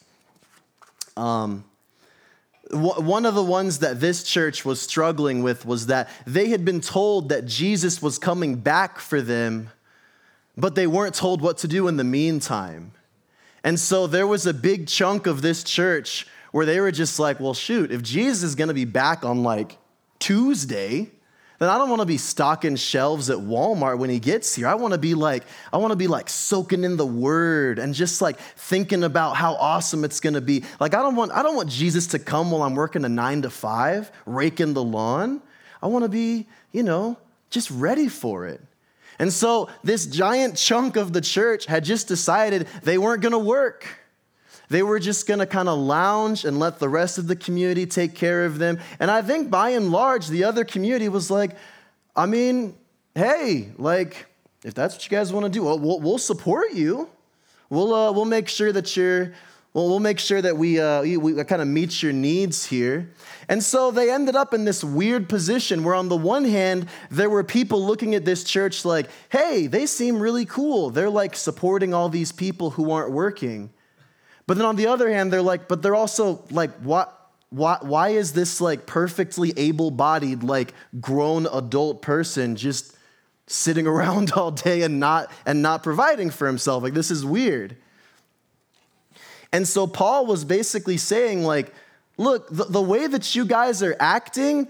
Um, 1.16 1.64
one 2.71 3.26
of 3.26 3.35
the 3.35 3.42
ones 3.42 3.80
that 3.80 4.00
this 4.00 4.23
church 4.23 4.64
was 4.64 4.80
struggling 4.80 5.42
with 5.42 5.66
was 5.66 5.87
that 5.87 6.09
they 6.26 6.49
had 6.49 6.64
been 6.64 6.80
told 6.80 7.28
that 7.28 7.44
Jesus 7.44 8.00
was 8.00 8.18
coming 8.18 8.56
back 8.56 8.99
for 8.99 9.21
them, 9.21 9.71
but 10.56 10.75
they 10.75 10.87
weren't 10.87 11.14
told 11.14 11.42
what 11.42 11.59
to 11.59 11.68
do 11.68 11.88
in 11.88 11.97
the 11.97 12.04
meantime. 12.04 12.92
And 13.62 13.78
so 13.78 14.06
there 14.06 14.26
was 14.26 14.47
a 14.47 14.54
big 14.54 14.88
chunk 14.88 15.26
of 15.26 15.42
this 15.42 15.64
church 15.64 16.26
where 16.52 16.66
they 16.66 16.80
were 16.80 16.92
just 16.92 17.18
like, 17.18 17.40
well, 17.40 17.54
shoot, 17.54 17.90
if 17.90 18.02
Jesus 18.02 18.42
is 18.42 18.54
going 18.54 18.68
to 18.68 18.75
be 18.75 18.85
back 18.85 19.25
on 19.25 19.42
like 19.42 19.78
Tuesday, 20.18 21.11
then 21.64 21.71
I 21.71 21.78
don't 21.78 21.88
want 21.88 22.00
to 22.00 22.06
be 22.06 22.18
stocking 22.18 22.76
shelves 22.76 23.30
at 23.30 23.38
Walmart 23.38 23.99
when 23.99 24.11
he 24.11 24.18
gets 24.18 24.54
here. 24.54 24.66
I 24.66 24.75
want 24.75 24.92
to 24.92 24.99
be 24.99 25.14
like, 25.14 25.44
I 25.73 25.78
want 25.78 25.92
to 25.92 25.97
be 25.97 26.06
like 26.06 26.28
soaking 26.28 26.85
in 26.85 26.97
the 26.97 27.06
word 27.06 27.78
and 27.78 27.94
just 27.94 28.21
like 28.21 28.38
thinking 28.38 29.02
about 29.02 29.37
how 29.37 29.54
awesome 29.54 30.04
it's 30.04 30.21
going 30.21 30.35
to 30.35 30.40
be. 30.40 30.64
Like 30.78 30.94
I 30.94 30.99
don't 30.99 31.16
want 31.16 31.33
I 31.33 31.42
don't 31.42 31.56
want 31.56 31.71
Jesus 31.71 32.09
to 32.09 32.18
come 32.18 32.50
while 32.50 32.62
I'm 32.62 32.75
working 32.75 33.04
a 33.04 33.09
9 33.09 33.42
to 33.42 33.50
5, 33.50 34.12
raking 34.26 34.75
the 34.75 34.85
lawn. 34.85 35.40
I 35.83 35.87
want 35.87 36.04
to 36.04 36.09
be, 36.09 36.47
you 36.73 36.83
know, 36.83 37.18
just 37.50 37.71
ready 37.71 38.09
for 38.09 38.47
it. 38.47 38.61
And 39.18 39.33
so 39.33 39.71
this 39.83 40.06
giant 40.06 40.56
chunk 40.56 40.97
of 40.97 41.12
the 41.12 41.21
church 41.21 41.66
had 41.66 41.85
just 41.85 42.09
decided 42.09 42.66
they 42.83 42.99
weren't 42.99 43.23
going 43.23 43.33
to 43.33 43.38
work. 43.38 43.87
They 44.75 44.83
were 44.83 44.99
just 44.99 45.28
going 45.28 45.38
to 45.38 45.47
kind 45.47 45.69
of 45.69 45.78
lounge 45.78 46.45
and 46.45 46.59
let 46.59 46.81
the 46.81 46.88
rest 46.88 47.16
of 47.16 47.28
the 47.28 47.37
community 47.37 47.87
take 47.87 48.16
care 48.16 48.45
of 48.45 48.59
them. 48.59 48.81
And 48.99 49.09
I 49.09 49.23
think 49.23 49.49
by 49.49 49.71
and 49.71 49.93
large, 49.93 50.26
the 50.26 50.43
other 50.43 50.64
community 50.64 51.09
was 51.09 51.31
like, 51.31 51.52
I 52.16 52.26
mean, 52.26 52.75
hey, 53.14 53.71
like, 53.78 54.26
if 54.64 54.75
that's 54.75 54.97
what 54.97 55.09
you 55.09 55.16
guys 55.16 55.33
want 55.33 55.45
to 55.45 55.49
do, 55.49 55.62
well, 55.62 55.78
we'll, 55.78 56.19
support 56.19 56.73
you. 56.73 57.09
We'll, 57.71 57.95
uh, 57.95 58.11
we'll 58.11 58.25
make 58.25 58.49
sure 58.49 58.73
that 58.73 58.97
you're, 58.97 59.33
well, 59.75 59.88
we'll 59.88 60.00
make 60.00 60.19
sure 60.19 60.43
that 60.43 60.57
we, 60.57 60.81
uh, 60.81 61.02
we, 61.02 61.19
we 61.19 61.45
kind 61.45 61.62
of 61.62 61.69
meet 61.69 62.02
your 62.02 62.12
needs 62.12 62.66
here. 62.66 63.12
And 63.49 63.62
so 63.62 63.93
they 63.93 64.11
ended 64.11 64.35
up 64.35 64.52
in 64.52 64.64
this 64.64 64.83
weird 64.83 65.28
position 65.28 65.85
where, 65.85 65.95
on 65.95 66.09
the 66.09 66.16
one 66.16 66.45
hand, 66.45 66.88
there 67.12 67.31
were 67.31 67.45
people 67.45 67.87
looking 67.87 68.16
at 68.16 68.25
this 68.25 68.43
church 68.43 68.85
like, 68.85 69.09
hey, 69.28 69.69
they 69.69 69.87
seem 69.87 70.19
really 70.19 70.47
cool. 70.47 70.90
They're 70.90 71.09
like 71.09 71.37
supporting 71.37 71.95
all 71.95 72.09
these 72.09 72.33
people 72.33 72.71
who 72.71 72.90
aren't 72.90 73.12
working. 73.12 73.71
But 74.46 74.56
then 74.56 74.66
on 74.66 74.76
the 74.76 74.86
other 74.88 75.10
hand, 75.10 75.32
they're 75.32 75.42
like, 75.42 75.68
but 75.68 75.82
they're 75.82 75.94
also 75.94 76.44
like, 76.50 76.72
what? 76.80 77.20
Why, 77.50 77.78
why 77.82 78.08
is 78.08 78.32
this 78.32 78.60
like 78.60 78.84
perfectly 78.84 79.52
able 79.56 79.92
bodied, 79.92 80.42
like 80.42 80.74
grown 81.00 81.46
adult 81.46 82.02
person 82.02 82.56
just 82.56 82.96
sitting 83.46 83.86
around 83.94 84.32
all 84.32 84.50
day 84.50 84.82
and 84.82 84.98
not, 84.98 85.30
and 85.46 85.62
not 85.62 85.82
providing 85.82 86.30
for 86.30 86.46
himself? 86.46 86.82
Like, 86.82 86.94
this 86.94 87.10
is 87.12 87.24
weird. 87.24 87.76
And 89.52 89.68
so 89.68 89.86
Paul 89.86 90.26
was 90.26 90.44
basically 90.44 90.96
saying, 90.96 91.44
like, 91.44 91.72
look, 92.16 92.48
the, 92.50 92.64
the 92.64 92.82
way 92.82 93.06
that 93.06 93.36
you 93.36 93.44
guys 93.44 93.84
are 93.84 93.94
acting, 94.00 94.66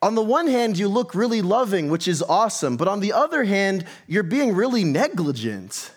on 0.00 0.14
the 0.14 0.22
one 0.22 0.46
hand, 0.46 0.78
you 0.78 0.86
look 0.86 1.16
really 1.16 1.42
loving, 1.42 1.88
which 1.90 2.06
is 2.06 2.22
awesome. 2.22 2.76
But 2.76 2.86
on 2.86 3.00
the 3.00 3.12
other 3.12 3.42
hand, 3.42 3.84
you're 4.06 4.22
being 4.22 4.54
really 4.54 4.84
negligent. 4.84 5.90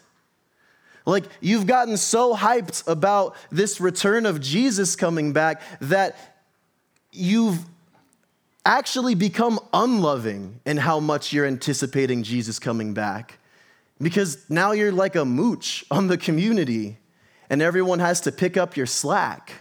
Like, 1.07 1.23
you've 1.39 1.65
gotten 1.65 1.95
so 1.95 2.35
hyped 2.35 2.85
about 2.85 3.37
this 3.49 3.79
return 3.79 4.25
of 4.25 4.41
Jesus 4.41 4.97
coming 4.97 5.31
back 5.31 5.61
that 5.79 6.17
you've 7.13 7.59
actually 8.65 9.15
become 9.15 9.57
unloving 9.71 10.59
in 10.65 10.75
how 10.75 10.99
much 10.99 11.31
you're 11.31 11.45
anticipating 11.45 12.23
Jesus 12.23 12.59
coming 12.59 12.93
back. 12.93 13.39
Because 14.01 14.37
now 14.49 14.73
you're 14.73 14.91
like 14.91 15.15
a 15.15 15.23
mooch 15.23 15.85
on 15.89 16.07
the 16.07 16.17
community, 16.17 16.97
and 17.49 17.61
everyone 17.61 17.99
has 17.99 18.19
to 18.21 18.31
pick 18.33 18.57
up 18.57 18.75
your 18.75 18.85
slack. 18.85 19.53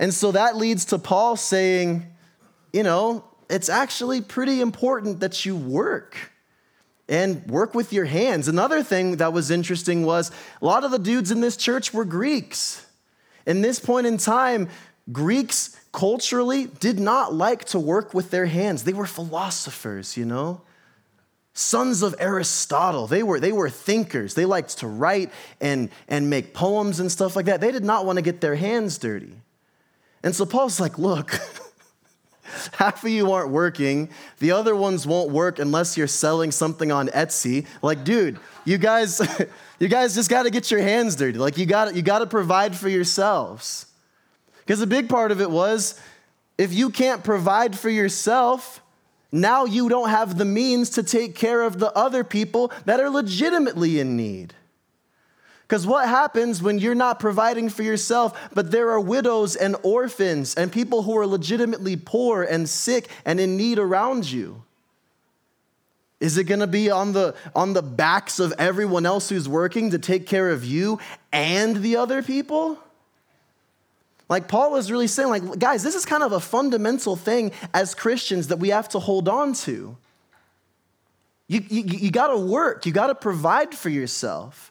And 0.00 0.12
so 0.12 0.32
that 0.32 0.56
leads 0.56 0.84
to 0.86 0.98
Paul 0.98 1.36
saying, 1.36 2.04
you 2.72 2.82
know, 2.82 3.24
it's 3.48 3.68
actually 3.68 4.20
pretty 4.20 4.60
important 4.60 5.20
that 5.20 5.46
you 5.46 5.54
work 5.54 6.31
and 7.12 7.46
work 7.46 7.74
with 7.74 7.92
your 7.92 8.06
hands. 8.06 8.48
Another 8.48 8.82
thing 8.82 9.16
that 9.16 9.34
was 9.34 9.50
interesting 9.50 10.06
was 10.06 10.30
a 10.62 10.64
lot 10.64 10.82
of 10.82 10.90
the 10.90 10.98
dudes 10.98 11.30
in 11.30 11.42
this 11.42 11.58
church 11.58 11.92
were 11.92 12.06
Greeks. 12.06 12.86
In 13.44 13.60
this 13.60 13.78
point 13.78 14.06
in 14.06 14.16
time, 14.16 14.70
Greeks 15.12 15.76
culturally 15.92 16.68
did 16.80 16.98
not 16.98 17.34
like 17.34 17.66
to 17.66 17.78
work 17.78 18.14
with 18.14 18.30
their 18.30 18.46
hands. 18.46 18.84
They 18.84 18.94
were 18.94 19.04
philosophers, 19.04 20.16
you 20.16 20.24
know? 20.24 20.62
Sons 21.52 22.00
of 22.00 22.14
Aristotle. 22.18 23.06
They 23.06 23.22
were, 23.22 23.38
they 23.38 23.52
were 23.52 23.68
thinkers. 23.68 24.32
They 24.32 24.46
liked 24.46 24.78
to 24.78 24.86
write 24.86 25.30
and, 25.60 25.90
and 26.08 26.30
make 26.30 26.54
poems 26.54 26.98
and 26.98 27.12
stuff 27.12 27.36
like 27.36 27.44
that. 27.44 27.60
They 27.60 27.72
did 27.72 27.84
not 27.84 28.06
want 28.06 28.16
to 28.16 28.22
get 28.22 28.40
their 28.40 28.54
hands 28.54 28.96
dirty. 28.96 29.34
And 30.22 30.34
so 30.34 30.46
Paul's 30.46 30.80
like, 30.80 30.98
look, 30.98 31.38
half 32.72 33.04
of 33.04 33.10
you 33.10 33.32
aren't 33.32 33.50
working. 33.50 34.08
The 34.38 34.52
other 34.52 34.74
ones 34.74 35.06
won't 35.06 35.30
work 35.30 35.58
unless 35.58 35.96
you're 35.96 36.06
selling 36.06 36.50
something 36.50 36.92
on 36.92 37.08
Etsy. 37.08 37.66
Like, 37.82 38.04
dude, 38.04 38.38
you 38.64 38.78
guys, 38.78 39.20
you 39.78 39.88
guys 39.88 40.14
just 40.14 40.30
got 40.30 40.44
to 40.44 40.50
get 40.50 40.70
your 40.70 40.80
hands 40.80 41.16
dirty. 41.16 41.38
Like, 41.38 41.58
you 41.58 41.66
got 41.66 41.94
you 41.94 42.02
got 42.02 42.20
to 42.20 42.26
provide 42.26 42.76
for 42.76 42.88
yourselves. 42.88 43.86
Because 44.60 44.80
a 44.80 44.86
big 44.86 45.08
part 45.08 45.32
of 45.32 45.40
it 45.40 45.50
was, 45.50 46.00
if 46.56 46.72
you 46.72 46.90
can't 46.90 47.24
provide 47.24 47.76
for 47.76 47.90
yourself, 47.90 48.80
now 49.32 49.64
you 49.64 49.88
don't 49.88 50.10
have 50.10 50.38
the 50.38 50.44
means 50.44 50.90
to 50.90 51.02
take 51.02 51.34
care 51.34 51.62
of 51.62 51.78
the 51.78 51.90
other 51.96 52.22
people 52.22 52.70
that 52.84 53.00
are 53.00 53.10
legitimately 53.10 53.98
in 53.98 54.16
need. 54.16 54.54
Because 55.72 55.86
what 55.86 56.06
happens 56.06 56.62
when 56.62 56.78
you're 56.78 56.94
not 56.94 57.18
providing 57.18 57.70
for 57.70 57.82
yourself, 57.82 58.38
but 58.52 58.70
there 58.70 58.90
are 58.90 59.00
widows 59.00 59.56
and 59.56 59.74
orphans 59.82 60.54
and 60.54 60.70
people 60.70 61.04
who 61.04 61.16
are 61.16 61.26
legitimately 61.26 61.96
poor 61.96 62.42
and 62.42 62.68
sick 62.68 63.08
and 63.24 63.40
in 63.40 63.56
need 63.56 63.78
around 63.78 64.30
you? 64.30 64.64
Is 66.20 66.36
it 66.36 66.44
going 66.44 66.60
to 66.60 66.66
be 66.66 66.90
on 66.90 67.14
the, 67.14 67.34
on 67.54 67.72
the 67.72 67.80
backs 67.80 68.38
of 68.38 68.52
everyone 68.58 69.06
else 69.06 69.30
who's 69.30 69.48
working 69.48 69.92
to 69.92 69.98
take 69.98 70.26
care 70.26 70.50
of 70.50 70.62
you 70.62 70.98
and 71.32 71.76
the 71.76 71.96
other 71.96 72.22
people? 72.22 72.78
Like 74.28 74.48
Paul 74.48 74.76
is 74.76 74.92
really 74.92 75.06
saying, 75.06 75.30
like, 75.30 75.58
guys, 75.58 75.82
this 75.82 75.94
is 75.94 76.04
kind 76.04 76.22
of 76.22 76.32
a 76.32 76.40
fundamental 76.40 77.16
thing 77.16 77.50
as 77.72 77.94
Christians 77.94 78.48
that 78.48 78.58
we 78.58 78.68
have 78.68 78.90
to 78.90 78.98
hold 78.98 79.26
on 79.26 79.54
to. 79.54 79.96
You, 81.48 81.64
you, 81.70 81.82
you 81.84 82.10
got 82.10 82.26
to 82.26 82.36
work, 82.36 82.84
you 82.84 82.92
got 82.92 83.06
to 83.06 83.14
provide 83.14 83.74
for 83.74 83.88
yourself. 83.88 84.68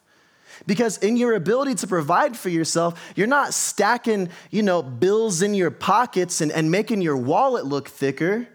Because 0.66 0.98
in 0.98 1.16
your 1.16 1.34
ability 1.34 1.74
to 1.76 1.86
provide 1.86 2.36
for 2.36 2.48
yourself, 2.48 3.12
you're 3.16 3.26
not 3.26 3.52
stacking, 3.52 4.28
you 4.50 4.62
know, 4.62 4.82
bills 4.82 5.42
in 5.42 5.54
your 5.54 5.70
pockets 5.70 6.40
and, 6.40 6.52
and 6.52 6.70
making 6.70 7.02
your 7.02 7.16
wallet 7.16 7.66
look 7.66 7.88
thicker. 7.88 8.48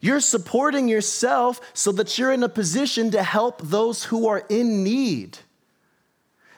You're 0.00 0.20
supporting 0.20 0.88
yourself 0.88 1.60
so 1.74 1.92
that 1.92 2.16
you're 2.16 2.32
in 2.32 2.42
a 2.42 2.48
position 2.48 3.10
to 3.10 3.22
help 3.22 3.60
those 3.62 4.04
who 4.04 4.26
are 4.28 4.44
in 4.48 4.82
need. 4.84 5.38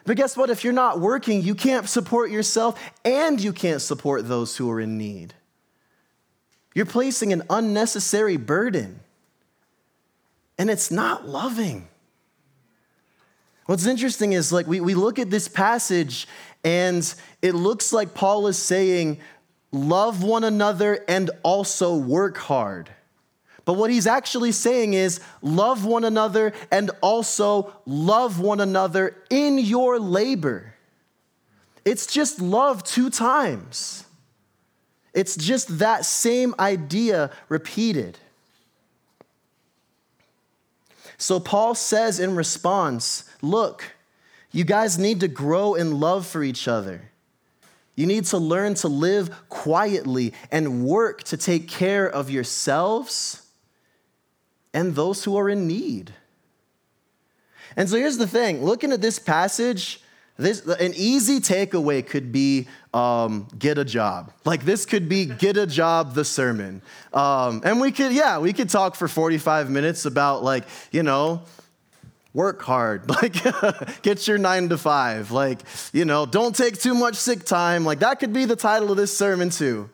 But 0.05 0.17
guess 0.17 0.37
what? 0.37 0.49
If 0.49 0.63
you're 0.63 0.73
not 0.73 0.99
working, 0.99 1.43
you 1.43 1.53
can't 1.53 1.87
support 1.87 2.31
yourself 2.31 2.81
and 3.03 3.39
you 3.39 3.53
can't 3.53 3.81
support 3.81 4.27
those 4.27 4.57
who 4.57 4.71
are 4.71 4.79
in 4.79 4.97
need. 4.97 5.33
You're 6.73 6.85
placing 6.85 7.33
an 7.33 7.43
unnecessary 7.49 8.37
burden, 8.37 9.01
and 10.57 10.69
it's 10.69 10.89
not 10.89 11.27
loving. 11.27 11.88
What's 13.69 13.85
interesting 13.85 14.33
is 14.33 14.51
like 14.51 14.65
we, 14.65 14.79
we 14.79 14.95
look 14.95 15.19
at 15.19 15.29
this 15.29 15.47
passage 15.47 16.27
and 16.63 17.13
it 17.43 17.53
looks 17.53 17.93
like 17.93 18.15
Paul 18.15 18.47
is 18.47 18.57
saying, 18.57 19.19
love 19.71 20.23
one 20.23 20.43
another 20.43 21.05
and 21.07 21.29
also 21.43 21.95
work 21.95 22.35
hard. 22.35 22.89
But 23.65 23.73
what 23.73 23.91
he's 23.91 24.07
actually 24.07 24.53
saying 24.53 24.95
is, 24.95 25.19
love 25.43 25.85
one 25.85 26.03
another 26.03 26.53
and 26.71 26.89
also 27.01 27.71
love 27.85 28.39
one 28.39 28.59
another 28.59 29.15
in 29.29 29.59
your 29.59 29.99
labor. 29.99 30.73
It's 31.85 32.07
just 32.07 32.41
love 32.41 32.83
two 32.83 33.11
times. 33.11 34.03
It's 35.13 35.35
just 35.35 35.77
that 35.77 36.05
same 36.05 36.55
idea 36.57 37.29
repeated. 37.49 38.17
So 41.19 41.39
Paul 41.39 41.75
says 41.75 42.19
in 42.19 42.35
response, 42.35 43.28
Look, 43.41 43.95
you 44.51 44.63
guys 44.63 44.97
need 44.97 45.19
to 45.21 45.27
grow 45.27 45.75
in 45.75 45.99
love 45.99 46.25
for 46.25 46.43
each 46.43 46.67
other. 46.67 47.09
You 47.95 48.05
need 48.05 48.25
to 48.25 48.37
learn 48.37 48.75
to 48.75 48.87
live 48.87 49.49
quietly 49.49 50.33
and 50.51 50.85
work 50.85 51.23
to 51.23 51.37
take 51.37 51.67
care 51.67 52.09
of 52.09 52.29
yourselves 52.29 53.45
and 54.73 54.95
those 54.95 55.23
who 55.23 55.37
are 55.37 55.49
in 55.49 55.67
need. 55.67 56.13
And 57.75 57.89
so 57.89 57.97
here's 57.97 58.17
the 58.17 58.27
thing 58.27 58.63
looking 58.63 58.91
at 58.91 59.01
this 59.01 59.19
passage, 59.19 60.01
this, 60.37 60.65
an 60.65 60.93
easy 60.95 61.39
takeaway 61.39 62.05
could 62.05 62.31
be 62.31 62.67
um, 62.93 63.47
get 63.57 63.77
a 63.77 63.85
job. 63.85 64.31
Like 64.45 64.63
this 64.63 64.85
could 64.85 65.09
be 65.09 65.25
get 65.25 65.57
a 65.57 65.67
job, 65.67 66.13
the 66.13 66.25
sermon. 66.25 66.81
Um, 67.13 67.61
and 67.65 67.81
we 67.81 67.91
could, 67.91 68.13
yeah, 68.13 68.39
we 68.39 68.53
could 68.53 68.69
talk 68.69 68.95
for 68.95 69.07
45 69.07 69.69
minutes 69.69 70.05
about 70.05 70.43
like, 70.43 70.63
you 70.91 71.03
know, 71.03 71.43
work 72.33 72.61
hard 72.61 73.09
like 73.21 74.01
get 74.01 74.27
your 74.27 74.37
nine 74.37 74.69
to 74.69 74.77
five 74.77 75.31
like 75.31 75.59
you 75.93 76.05
know 76.05 76.25
don't 76.25 76.55
take 76.55 76.79
too 76.79 76.93
much 76.93 77.15
sick 77.15 77.43
time 77.43 77.83
like 77.83 77.99
that 77.99 78.19
could 78.19 78.33
be 78.33 78.45
the 78.45 78.55
title 78.55 78.91
of 78.91 78.97
this 78.97 79.15
sermon 79.15 79.49
too 79.49 79.89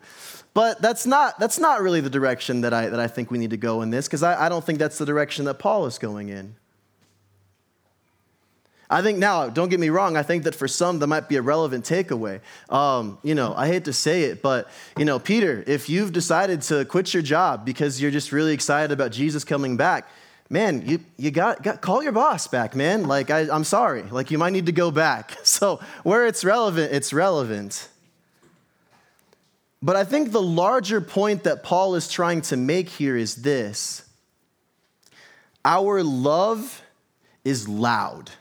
but 0.54 0.82
that's 0.82 1.06
not 1.06 1.40
that's 1.40 1.60
not 1.60 1.82
really 1.82 2.02
the 2.02 2.10
direction 2.10 2.62
that 2.62 2.74
i 2.74 2.88
that 2.88 3.00
i 3.00 3.08
think 3.08 3.32
we 3.32 3.38
need 3.38 3.52
to 3.52 3.58
go 3.58 3.82
in 3.82 3.90
this 3.90 4.08
because 4.08 4.22
I, 4.22 4.46
I 4.46 4.50
don't 4.50 4.66
think 4.66 4.80
that's 4.80 4.98
the 4.98 5.06
direction 5.06 5.46
that 5.46 5.60
paul 5.60 5.86
is 5.86 5.98
going 5.98 6.30
in 6.30 6.56
I 8.90 9.02
think 9.02 9.18
now, 9.18 9.50
don't 9.50 9.70
get 9.70 9.80
me 9.80 9.90
wrong, 9.90 10.16
I 10.16 10.24
think 10.24 10.44
that 10.44 10.54
for 10.54 10.68
some 10.68 11.00
that 11.00 11.08
might 11.08 11.28
be 11.28 11.38
a 11.38 11.42
relevant 11.42 11.86
takeaway. 11.86 12.40
Um, 12.70 13.18
you 13.24 13.34
know, 13.34 13.54
I 13.56 13.68
hate 13.68 13.86
to 13.86 13.94
say 13.94 14.26
it, 14.26 14.42
but, 14.42 14.70
you 14.98 15.06
know, 15.06 15.18
Peter, 15.18 15.64
if 15.66 15.90
you've 15.90 16.14
decided 16.14 16.62
to 16.64 16.86
quit 16.86 17.14
your 17.14 17.24
job 17.24 17.66
because 17.66 18.00
you're 18.00 18.12
just 18.12 18.32
really 18.32 18.54
excited 18.54 18.92
about 18.92 19.12
Jesus 19.12 19.44
coming 19.44 19.76
back, 19.76 20.08
man, 20.50 20.84
you, 20.86 21.00
you 21.18 21.32
got, 21.32 21.64
got 21.64 21.82
call 21.82 22.04
your 22.04 22.12
boss 22.12 22.48
back, 22.48 22.76
man. 22.76 23.06
Like, 23.06 23.30
I, 23.30 23.42
I'm 23.52 23.64
sorry. 23.64 24.04
Like, 24.04 24.32
you 24.32 24.38
might 24.38 24.52
need 24.52 24.68
to 24.68 24.72
go 24.72 24.92
back. 24.92 25.38
So, 25.46 25.80
where 26.04 26.26
it's 26.26 26.44
relevant, 26.44 26.92
it's 26.92 27.14
relevant. 27.14 27.88
But 29.82 29.96
I 29.96 30.04
think 30.04 30.32
the 30.32 30.42
larger 30.42 31.00
point 31.00 31.44
that 31.44 31.64
Paul 31.64 31.96
is 31.96 32.10
trying 32.10 32.42
to 32.44 32.58
make 32.58 32.90
here 32.90 33.16
is 33.16 33.36
this 33.36 34.04
our 35.64 36.04
love 36.04 36.82
is 37.44 37.70
loud. 37.70 38.32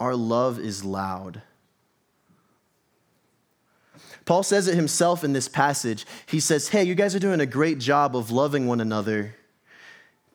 Our 0.00 0.16
love 0.16 0.58
is 0.58 0.84
loud. 0.84 1.42
Paul 4.24 4.42
says 4.42 4.68
it 4.68 4.74
himself 4.74 5.22
in 5.22 5.34
this 5.34 5.48
passage. 5.48 6.06
He 6.26 6.40
says, 6.40 6.68
Hey, 6.68 6.84
you 6.84 6.94
guys 6.94 7.14
are 7.14 7.20
doing 7.20 7.40
a 7.40 7.46
great 7.46 7.78
job 7.78 8.16
of 8.16 8.30
loving 8.30 8.66
one 8.66 8.80
another. 8.80 9.36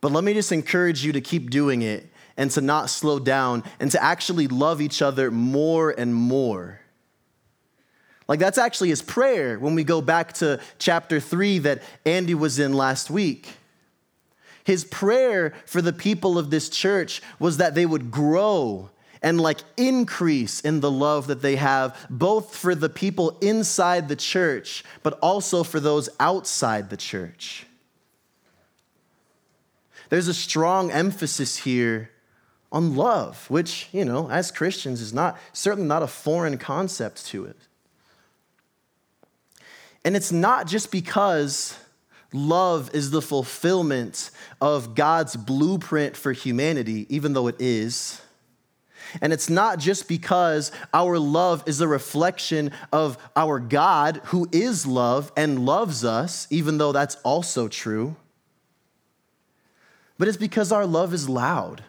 But 0.01 0.11
let 0.11 0.23
me 0.23 0.33
just 0.33 0.51
encourage 0.51 1.03
you 1.03 1.11
to 1.13 1.21
keep 1.21 1.49
doing 1.49 1.81
it 1.81 2.09
and 2.37 2.49
to 2.51 2.61
not 2.61 2.89
slow 2.89 3.19
down 3.19 3.63
and 3.79 3.91
to 3.91 4.01
actually 4.01 4.47
love 4.47 4.81
each 4.81 5.01
other 5.01 5.29
more 5.29 5.91
and 5.91 6.15
more. 6.15 6.79
Like, 8.27 8.39
that's 8.39 8.57
actually 8.59 8.89
his 8.89 9.01
prayer 9.01 9.57
when 9.57 9.75
we 9.75 9.83
go 9.83 10.01
back 10.01 10.33
to 10.33 10.61
chapter 10.77 11.19
three 11.19 11.59
that 11.59 11.81
Andy 12.05 12.35
was 12.35 12.59
in 12.59 12.73
last 12.73 13.09
week. 13.09 13.55
His 14.63 14.85
prayer 14.85 15.53
for 15.65 15.81
the 15.81 15.91
people 15.91 16.37
of 16.37 16.51
this 16.51 16.69
church 16.69 17.21
was 17.39 17.57
that 17.57 17.73
they 17.73 17.87
would 17.87 18.11
grow 18.11 18.91
and 19.21 19.41
like 19.41 19.59
increase 19.77 20.61
in 20.61 20.79
the 20.79 20.91
love 20.91 21.27
that 21.27 21.41
they 21.41 21.55
have, 21.55 22.05
both 22.09 22.55
for 22.55 22.75
the 22.75 22.87
people 22.87 23.37
inside 23.41 24.07
the 24.07 24.15
church, 24.15 24.83
but 25.03 25.17
also 25.21 25.63
for 25.63 25.79
those 25.79 26.07
outside 26.19 26.89
the 26.89 26.97
church. 26.97 27.65
There's 30.09 30.27
a 30.27 30.33
strong 30.33 30.91
emphasis 30.91 31.57
here 31.57 32.09
on 32.71 32.95
love, 32.95 33.49
which, 33.49 33.87
you 33.91 34.05
know, 34.05 34.29
as 34.29 34.51
Christians 34.51 35.01
is 35.01 35.13
not 35.13 35.37
certainly 35.53 35.87
not 35.87 36.03
a 36.03 36.07
foreign 36.07 36.57
concept 36.57 37.25
to 37.27 37.45
it. 37.45 37.57
And 40.05 40.15
it's 40.15 40.31
not 40.31 40.67
just 40.67 40.91
because 40.91 41.77
love 42.31 42.91
is 42.93 43.11
the 43.11 43.21
fulfillment 43.21 44.31
of 44.61 44.95
God's 44.95 45.35
blueprint 45.35 46.15
for 46.15 46.31
humanity, 46.31 47.05
even 47.09 47.33
though 47.33 47.47
it 47.47 47.55
is. 47.59 48.21
And 49.21 49.33
it's 49.33 49.49
not 49.49 49.79
just 49.79 50.07
because 50.07 50.71
our 50.93 51.17
love 51.17 51.63
is 51.65 51.81
a 51.81 51.87
reflection 51.87 52.71
of 52.91 53.17
our 53.35 53.59
God 53.59 54.21
who 54.25 54.47
is 54.51 54.85
love 54.85 55.31
and 55.35 55.65
loves 55.65 56.05
us, 56.05 56.47
even 56.51 56.77
though 56.77 56.91
that's 56.91 57.15
also 57.23 57.67
true 57.67 58.15
but 60.19 60.27
it's 60.27 60.37
because 60.37 60.71
our 60.71 60.85
love 60.85 61.13
is 61.13 61.27
loud. 61.27 61.83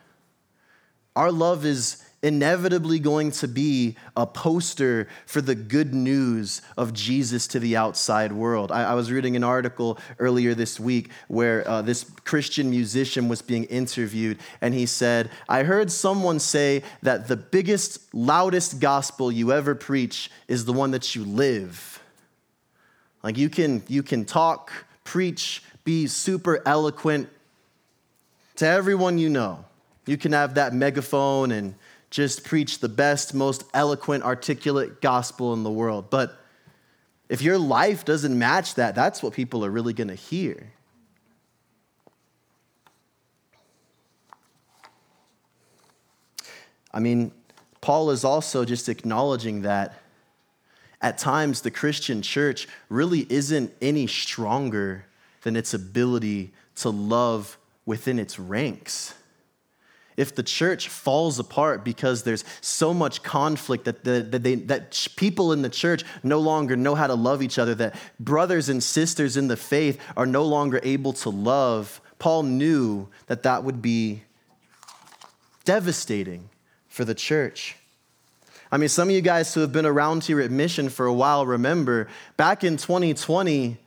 Our 1.15 1.31
love 1.31 1.67
is 1.67 2.03
inevitably 2.23 2.99
going 2.99 3.31
to 3.31 3.49
be 3.49 3.97
a 4.17 4.27
poster 4.27 5.09
for 5.27 5.41
the 5.41 5.55
good 5.55 5.93
news 5.95 6.63
of 6.77 6.93
Jesus 6.93 7.47
to 7.49 7.59
the 7.59 7.77
outside 7.77 8.31
world. 8.33 8.71
I, 8.71 8.85
I 8.85 8.95
was 8.95 9.11
reading 9.11 9.37
an 9.37 9.43
article 9.45 9.99
earlier 10.19 10.55
this 10.55 10.79
week 10.79 11.11
where 11.29 11.67
uh, 11.69 11.83
this 11.83 12.05
Christian 12.25 12.71
musician 12.71 13.29
was 13.29 13.43
being 13.43 13.65
interviewed, 13.65 14.39
and 14.61 14.75
he 14.75 14.87
said, 14.87 15.31
I 15.49 15.63
heard 15.65 15.91
someone 15.91 16.39
say 16.39 16.83
that 17.03 17.27
the 17.27 17.37
biggest, 17.37 18.15
loudest 18.15 18.81
gospel 18.81 19.33
you 19.33 19.53
ever 19.53 19.75
preach 19.75 20.31
is 20.47 20.67
the 20.67 20.73
one 20.73 20.93
that 20.93 21.17
you 21.17 21.25
live. 21.25 22.03
Like 23.23 23.37
you 23.37 23.49
can, 23.49 23.83
you 23.89 24.03
can 24.03 24.25
talk, 24.25 24.71
preach, 25.05 25.63
be 25.85 26.07
super 26.07 26.63
eloquent, 26.67 27.29
to 28.61 28.67
everyone 28.67 29.19
you 29.19 29.29
know. 29.29 29.65
You 30.07 30.17
can 30.17 30.33
have 30.33 30.55
that 30.55 30.73
megaphone 30.75 31.51
and 31.51 31.75
just 32.11 32.45
preach 32.45 32.81
the 32.81 32.89
best, 32.89 33.35
most 33.35 33.65
eloquent, 33.73 34.23
articulate 34.23 35.01
gospel 35.01 35.55
in 35.55 35.63
the 35.63 35.71
world. 35.71 36.11
But 36.11 36.39
If 37.31 37.43
your 37.43 37.59
life 37.59 38.05
doesn't 38.05 38.37
match 38.37 38.75
that, 38.75 38.97
that's 38.97 39.23
what 39.23 39.33
people 39.33 39.65
are 39.65 39.71
really 39.71 39.93
going 39.93 40.09
to 40.09 40.17
hear. 40.17 40.73
I 46.93 46.99
mean, 46.99 47.31
Paul 47.81 48.11
is 48.11 48.25
also 48.25 48.65
just 48.65 48.89
acknowledging 48.89 49.63
that 49.63 49.95
at 51.01 51.19
times 51.19 51.61
the 51.61 51.71
Christian 51.71 52.21
church 52.21 52.67
really 52.89 53.29
isn't 53.31 53.73
any 53.81 54.09
stronger 54.09 55.07
than 55.43 55.55
its 55.55 55.73
ability 55.73 56.53
to 56.75 56.91
love 56.91 57.57
within 57.91 58.21
its 58.21 58.39
ranks. 58.39 59.15
If 60.17 60.33
the 60.37 60.45
church 60.45 60.89
falls 60.89 61.41
apart 61.41 61.85
because 61.85 62.23
there's 62.23 62.45
so 62.61 62.95
much 62.95 63.25
conflict 63.25 63.85
that, 63.87 64.05
the, 64.05 64.23
that, 64.31 64.45
they, 64.45 64.55
that 64.55 65.09
people 65.17 65.53
in 65.53 65.63
the 65.63 65.69
church 65.69 66.05
no 66.23 66.39
longer 66.39 66.77
know 66.77 66.95
how 66.95 67.09
to 67.09 67.17
love 67.17 67.43
each 67.43 67.59
other, 67.59 67.75
that 67.75 67.97
brothers 68.21 68.69
and 68.69 68.81
sisters 68.81 69.37
in 69.37 69.49
the 69.49 69.57
faith 69.57 70.01
are 70.17 70.25
no 70.25 70.45
longer 70.45 70.79
able 70.85 71.13
to 71.15 71.31
love, 71.31 72.01
Paul 72.21 72.45
knew 72.45 73.09
that 73.27 73.43
that 73.43 73.65
would 73.65 73.83
be 73.83 74.23
devastating 75.65 76.49
for 76.87 77.05
the 77.05 77.15
church. 77.15 77.75
I 78.71 78.77
mean, 78.77 78.89
some 78.89 79.09
of 79.09 79.15
you 79.17 79.21
guys 79.21 79.53
who 79.53 79.63
have 79.63 79.73
been 79.73 79.85
around 79.85 80.23
here 80.23 80.41
at 80.41 80.53
Mission 80.53 80.91
for 80.91 81.07
a 81.07 81.13
while 81.13 81.45
remember 81.45 82.07
back 82.37 82.63
in 82.63 82.77
2020, 82.77 83.79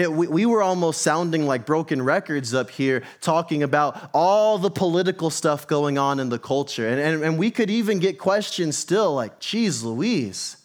it, 0.00 0.10
we, 0.10 0.26
we 0.26 0.46
were 0.46 0.62
almost 0.62 1.02
sounding 1.02 1.46
like 1.46 1.66
broken 1.66 2.00
records 2.00 2.54
up 2.54 2.70
here, 2.70 3.02
talking 3.20 3.62
about 3.62 4.10
all 4.14 4.56
the 4.56 4.70
political 4.70 5.28
stuff 5.28 5.66
going 5.66 5.98
on 5.98 6.18
in 6.18 6.30
the 6.30 6.38
culture. 6.38 6.88
And, 6.88 6.98
and, 6.98 7.22
and 7.22 7.38
we 7.38 7.50
could 7.50 7.68
even 7.68 7.98
get 7.98 8.18
questions 8.18 8.78
still 8.78 9.14
like, 9.14 9.40
geez, 9.40 9.82
Louise, 9.82 10.56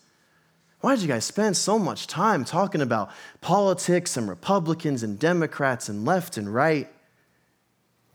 why 0.80 0.96
did 0.96 1.02
you 1.02 1.10
guys 1.10 1.26
spend 1.26 1.58
so 1.58 1.78
much 1.78 2.08
time 2.08 2.46
talking 2.46 2.82
about 2.82 3.12
politics 3.42 4.16
and 4.16 4.30
Republicans 4.30 5.04
and 5.04 5.20
Democrats 5.20 5.90
and 5.90 6.06
left 6.06 6.38
and 6.38 6.54
right? 6.54 6.88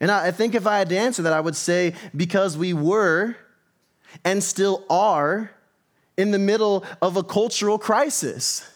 And 0.01 0.11
I, 0.11 0.29
I 0.29 0.31
think 0.31 0.55
if 0.55 0.67
I 0.67 0.79
had 0.79 0.89
to 0.89 0.97
answer 0.97 1.21
that, 1.23 1.35
I 1.35 1.41
would 1.41 1.57
say 1.57 1.95
because 2.17 2.57
we 2.57 2.73
were 2.73 3.37
and 4.25 4.43
still 4.43 4.85
are 4.89 5.51
in 6.17 6.31
the 6.31 6.39
middle 6.39 6.85
of 7.03 7.19
a 7.19 7.23
cultural 7.23 7.79
crisis. 7.79 8.70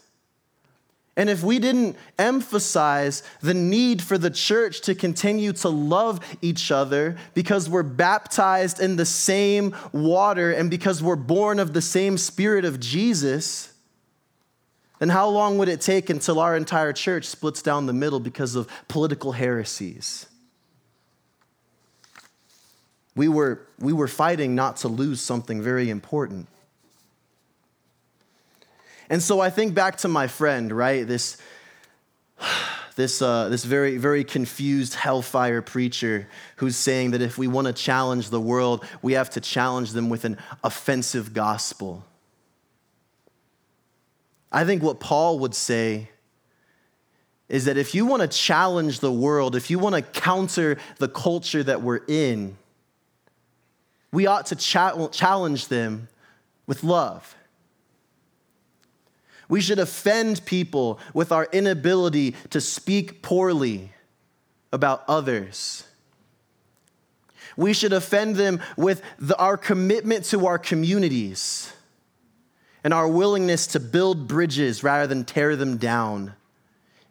And 1.16 1.30
if 1.30 1.44
we 1.44 1.60
didn't 1.60 1.96
emphasize 2.18 3.22
the 3.40 3.54
need 3.54 4.02
for 4.02 4.18
the 4.18 4.30
church 4.30 4.80
to 4.82 4.94
continue 4.96 5.52
to 5.54 5.68
love 5.68 6.20
each 6.42 6.72
other 6.72 7.16
because 7.34 7.70
we're 7.70 7.84
baptized 7.84 8.80
in 8.80 8.96
the 8.96 9.06
same 9.06 9.76
water 9.92 10.50
and 10.50 10.68
because 10.68 11.02
we're 11.02 11.14
born 11.14 11.60
of 11.60 11.72
the 11.72 11.82
same 11.82 12.18
spirit 12.18 12.64
of 12.64 12.80
Jesus, 12.80 13.72
then 14.98 15.08
how 15.08 15.28
long 15.28 15.56
would 15.58 15.68
it 15.68 15.80
take 15.80 16.10
until 16.10 16.40
our 16.40 16.56
entire 16.56 16.92
church 16.92 17.26
splits 17.26 17.62
down 17.62 17.86
the 17.86 17.92
middle 17.92 18.20
because 18.20 18.56
of 18.56 18.68
political 18.88 19.32
heresies? 19.32 20.26
We 23.14 23.28
were, 23.28 23.60
we 23.78 23.92
were 23.92 24.08
fighting 24.08 24.56
not 24.56 24.78
to 24.78 24.88
lose 24.88 25.20
something 25.20 25.62
very 25.62 25.90
important. 25.90 26.48
And 29.10 29.22
so 29.22 29.40
I 29.40 29.50
think 29.50 29.74
back 29.74 29.96
to 29.98 30.08
my 30.08 30.26
friend, 30.26 30.72
right? 30.72 31.06
This, 31.06 31.36
this, 32.96 33.20
uh, 33.20 33.48
this 33.48 33.64
very, 33.64 33.96
very 33.98 34.24
confused 34.24 34.94
hellfire 34.94 35.62
preacher 35.62 36.28
who's 36.56 36.76
saying 36.76 37.10
that 37.12 37.22
if 37.22 37.36
we 37.36 37.46
want 37.46 37.66
to 37.66 37.72
challenge 37.72 38.30
the 38.30 38.40
world, 38.40 38.84
we 39.02 39.14
have 39.14 39.30
to 39.30 39.40
challenge 39.40 39.92
them 39.92 40.08
with 40.08 40.24
an 40.24 40.38
offensive 40.62 41.34
gospel. 41.34 42.04
I 44.50 44.64
think 44.64 44.82
what 44.82 45.00
Paul 45.00 45.40
would 45.40 45.54
say 45.54 46.10
is 47.48 47.66
that 47.66 47.76
if 47.76 47.94
you 47.94 48.06
want 48.06 48.22
to 48.22 48.28
challenge 48.28 49.00
the 49.00 49.12
world, 49.12 49.54
if 49.54 49.68
you 49.68 49.78
want 49.78 49.96
to 49.96 50.02
counter 50.02 50.78
the 50.98 51.08
culture 51.08 51.62
that 51.62 51.82
we're 51.82 52.00
in, 52.08 52.56
we 54.12 54.26
ought 54.26 54.46
to 54.46 54.56
challenge 54.56 55.68
them 55.68 56.08
with 56.66 56.84
love. 56.84 57.34
We 59.48 59.60
should 59.60 59.78
offend 59.78 60.44
people 60.46 60.98
with 61.12 61.32
our 61.32 61.48
inability 61.52 62.34
to 62.50 62.60
speak 62.60 63.22
poorly 63.22 63.92
about 64.72 65.04
others. 65.08 65.84
We 67.56 67.72
should 67.72 67.92
offend 67.92 68.36
them 68.36 68.60
with 68.76 69.02
the, 69.18 69.36
our 69.36 69.56
commitment 69.56 70.24
to 70.26 70.46
our 70.46 70.58
communities 70.58 71.72
and 72.82 72.92
our 72.92 73.08
willingness 73.08 73.66
to 73.68 73.80
build 73.80 74.26
bridges 74.26 74.82
rather 74.82 75.06
than 75.06 75.24
tear 75.24 75.56
them 75.56 75.76
down 75.76 76.34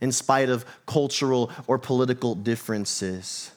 in 0.01 0.11
spite 0.11 0.49
of 0.49 0.65
cultural 0.85 1.49
or 1.65 1.79
political 1.79 2.35
differences. 2.35 3.51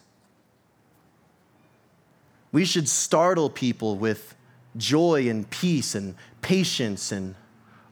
We 2.53 2.65
should 2.65 2.89
startle 2.89 3.51
people 3.51 3.97
with 3.97 4.35
joy 4.77 5.29
and 5.29 5.49
peace 5.51 5.95
and 5.95 6.15
patience 6.41 7.11
and 7.11 7.35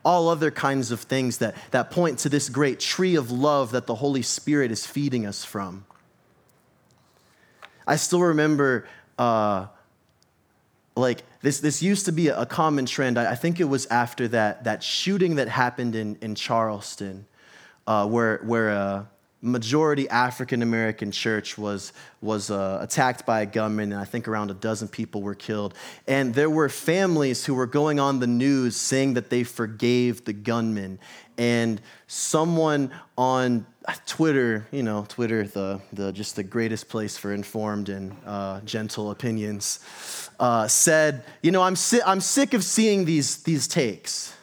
all 0.05 0.29
other 0.29 0.51
kinds 0.51 0.91
of 0.91 1.01
things 1.01 1.39
that, 1.39 1.55
that 1.71 1.91
point 1.91 2.19
to 2.21 2.29
this 2.29 2.49
great 2.49 2.81
tree 2.81 3.17
of 3.17 3.31
love 3.31 3.73
that 3.73 3.87
the 3.87 3.95
Holy 3.95 4.23
Spirit 4.23 4.71
is 4.71 4.87
feeding 4.87 5.27
us 5.27 5.45
from. 5.45 5.85
I 7.87 7.97
still 7.97 8.21
remember, 8.21 8.87
uh, 9.19 9.67
like, 10.97 11.23
this, 11.43 11.61
this 11.61 11.83
used 11.83 12.07
to 12.07 12.13
be 12.13 12.29
a 12.29 12.47
common 12.47 12.87
trend. 12.87 13.19
I, 13.19 13.33
I, 13.33 13.35
think 13.35 13.61
it 13.61 13.65
was 13.65 13.87
after 13.87 14.29
that, 14.29 14.65
that 14.65 14.83
shooting 14.83 15.37
that 15.37 15.49
happened 15.49 15.95
in, 15.95 16.17
in 16.23 16.35
Charleston, 16.35 17.27
uh, 17.87 18.07
where, 18.07 18.39
where 18.39 18.71
uh, 18.71 19.05
majority 19.45 20.09
African 20.09 20.63
American 20.63 21.13
church 21.13 21.59
was, 21.59 21.93
was 22.21 22.51
uh, 22.51 22.79
attacked 22.81 23.27
by 23.27 23.43
a 23.43 23.47
gunman, 23.47 23.93
and 23.93 24.01
I 24.01 24.05
think 24.05 24.27
around 24.27 24.51
a 24.51 24.55
dozen 24.55 24.89
people 24.89 25.23
were 25.23 25.35
killed. 25.35 25.75
And 26.07 26.35
there 26.35 26.51
were 26.51 26.69
families 26.69 27.45
who 27.45 27.55
were 27.55 27.67
going 27.67 28.01
on 28.01 28.21
the 28.21 28.27
news 28.27 28.77
saying 28.77 29.15
that 29.15 29.31
they 29.31 29.45
forgave 29.45 30.25
the 30.25 30.33
gunman. 30.33 30.99
And 31.37 31.81
someone 32.07 32.91
on 33.19 33.67
Twitter, 34.07 34.67
you 34.71 34.83
know, 34.83 35.05
Twitter, 35.09 35.45
the, 35.45 35.81
the 35.93 36.13
just 36.13 36.37
the 36.37 36.43
greatest 36.43 36.89
place 36.89 37.19
for 37.19 37.33
informed 37.33 37.89
and 37.89 38.17
uh, 38.25 38.61
gentle 38.63 39.11
opinions, 39.11 39.81
uh, 40.41 40.67
said, 40.69 41.25
you 41.43 41.51
know, 41.51 41.63
I'm, 41.63 41.77
si- 41.77 42.03
I'm 42.05 42.21
sick 42.21 42.55
of 42.55 42.65
seeing 42.65 43.05
these, 43.05 43.43
these 43.43 43.69
takes. 43.69 44.34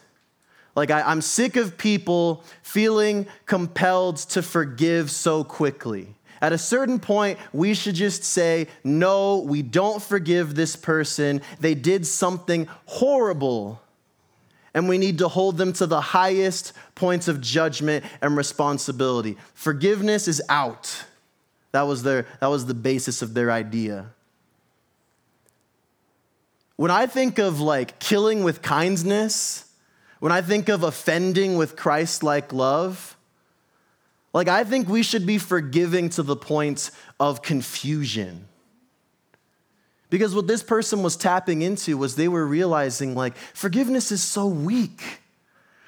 Like, 0.74 0.90
I, 0.90 1.12
am 1.12 1.20
sick 1.20 1.56
of 1.56 1.76
people 1.76 2.44
feeling 2.62 3.26
compelled 3.46 4.16
to 4.16 4.42
forgive 4.42 5.10
so 5.10 5.44
quickly. 5.44 6.14
At 6.40 6.52
a 6.52 6.58
certain 6.58 6.98
point, 6.98 7.38
we 7.52 7.72
should 7.74 7.94
just 7.94 8.24
say, 8.24 8.66
no, 8.82 9.38
we 9.38 9.62
don't 9.62 10.02
forgive 10.02 10.54
this 10.54 10.74
person. 10.74 11.40
They 11.60 11.74
did 11.74 12.06
something 12.06 12.68
horrible. 12.86 13.80
And 14.74 14.88
we 14.88 14.98
need 14.98 15.18
to 15.18 15.28
hold 15.28 15.58
them 15.58 15.72
to 15.74 15.86
the 15.86 16.00
highest 16.00 16.72
points 16.94 17.28
of 17.28 17.40
judgment 17.40 18.04
and 18.20 18.36
responsibility. 18.36 19.36
Forgiveness 19.54 20.26
is 20.26 20.42
out. 20.48 21.04
That 21.72 21.82
was, 21.82 22.02
their, 22.02 22.26
that 22.40 22.48
was 22.48 22.66
the 22.66 22.74
basis 22.74 23.22
of 23.22 23.34
their 23.34 23.50
idea. 23.50 24.06
When 26.76 26.90
I 26.90 27.06
think 27.06 27.38
of 27.38 27.60
like 27.60 28.00
killing 28.00 28.42
with 28.42 28.62
kindness, 28.62 29.71
when 30.22 30.30
I 30.30 30.40
think 30.40 30.68
of 30.68 30.84
offending 30.84 31.56
with 31.56 31.74
Christ 31.74 32.22
like 32.22 32.52
love, 32.52 33.16
like 34.32 34.46
I 34.46 34.62
think 34.62 34.88
we 34.88 35.02
should 35.02 35.26
be 35.26 35.36
forgiving 35.36 36.10
to 36.10 36.22
the 36.22 36.36
point 36.36 36.92
of 37.18 37.42
confusion. 37.42 38.46
Because 40.10 40.32
what 40.32 40.46
this 40.46 40.62
person 40.62 41.02
was 41.02 41.16
tapping 41.16 41.62
into 41.62 41.98
was 41.98 42.14
they 42.14 42.28
were 42.28 42.46
realizing, 42.46 43.16
like, 43.16 43.36
forgiveness 43.36 44.12
is 44.12 44.22
so 44.22 44.46
weak. 44.46 45.02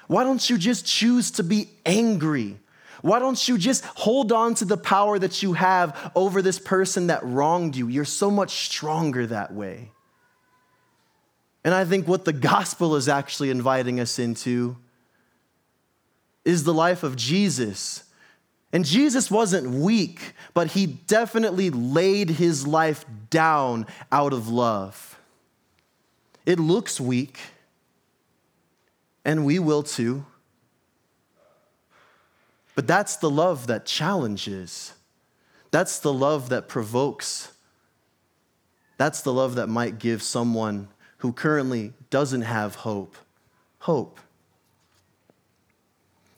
Why 0.07 0.25
don't 0.25 0.49
you 0.49 0.57
just 0.57 0.85
choose 0.85 1.31
to 1.31 1.43
be 1.43 1.69
angry? 1.85 2.57
Why 3.01 3.19
don't 3.19 3.47
you 3.47 3.57
just 3.57 3.85
hold 3.85 4.33
on 4.33 4.55
to 4.55 4.65
the 4.65 4.75
power 4.75 5.17
that 5.17 5.43
you 5.43 5.53
have 5.53 6.11
over 6.13 6.41
this 6.41 6.59
person 6.59 7.07
that 7.07 7.23
wronged 7.23 7.77
you? 7.77 7.87
You're 7.87 8.03
so 8.03 8.29
much 8.29 8.65
stronger 8.65 9.27
that 9.27 9.53
way. 9.53 9.91
And 11.65 11.73
I 11.73 11.83
think 11.83 12.07
what 12.07 12.25
the 12.25 12.31
gospel 12.31 12.95
is 12.95 13.09
actually 13.09 13.49
inviting 13.49 13.99
us 13.99 14.19
into 14.19 14.77
is 16.45 16.63
the 16.63 16.73
life 16.73 17.01
of 17.01 17.15
Jesus. 17.15 18.03
And 18.71 18.85
Jesus 18.85 19.31
wasn't 19.31 19.71
weak, 19.71 20.35
but 20.53 20.67
he 20.67 20.85
definitely 20.85 21.71
laid 21.71 22.29
his 22.29 22.67
life 22.67 23.03
down 23.31 23.87
out 24.11 24.31
of 24.31 24.47
love. 24.47 25.19
It 26.45 26.59
looks 26.59 27.01
weak, 27.01 27.39
and 29.23 29.43
we 29.43 29.57
will 29.57 29.81
too. 29.81 30.23
But 32.75 32.85
that's 32.85 33.15
the 33.15 33.29
love 33.29 33.65
that 33.65 33.87
challenges. 33.87 34.93
That's 35.71 35.97
the 35.97 36.13
love 36.13 36.49
that 36.49 36.67
provokes. 36.67 37.51
That's 38.97 39.21
the 39.21 39.33
love 39.33 39.55
that 39.55 39.67
might 39.67 39.97
give 39.97 40.21
someone 40.21 40.89
who 41.17 41.31
currently 41.31 41.93
doesn't 42.09 42.43
have 42.43 42.75
hope 42.75 43.15
hope. 43.85 44.19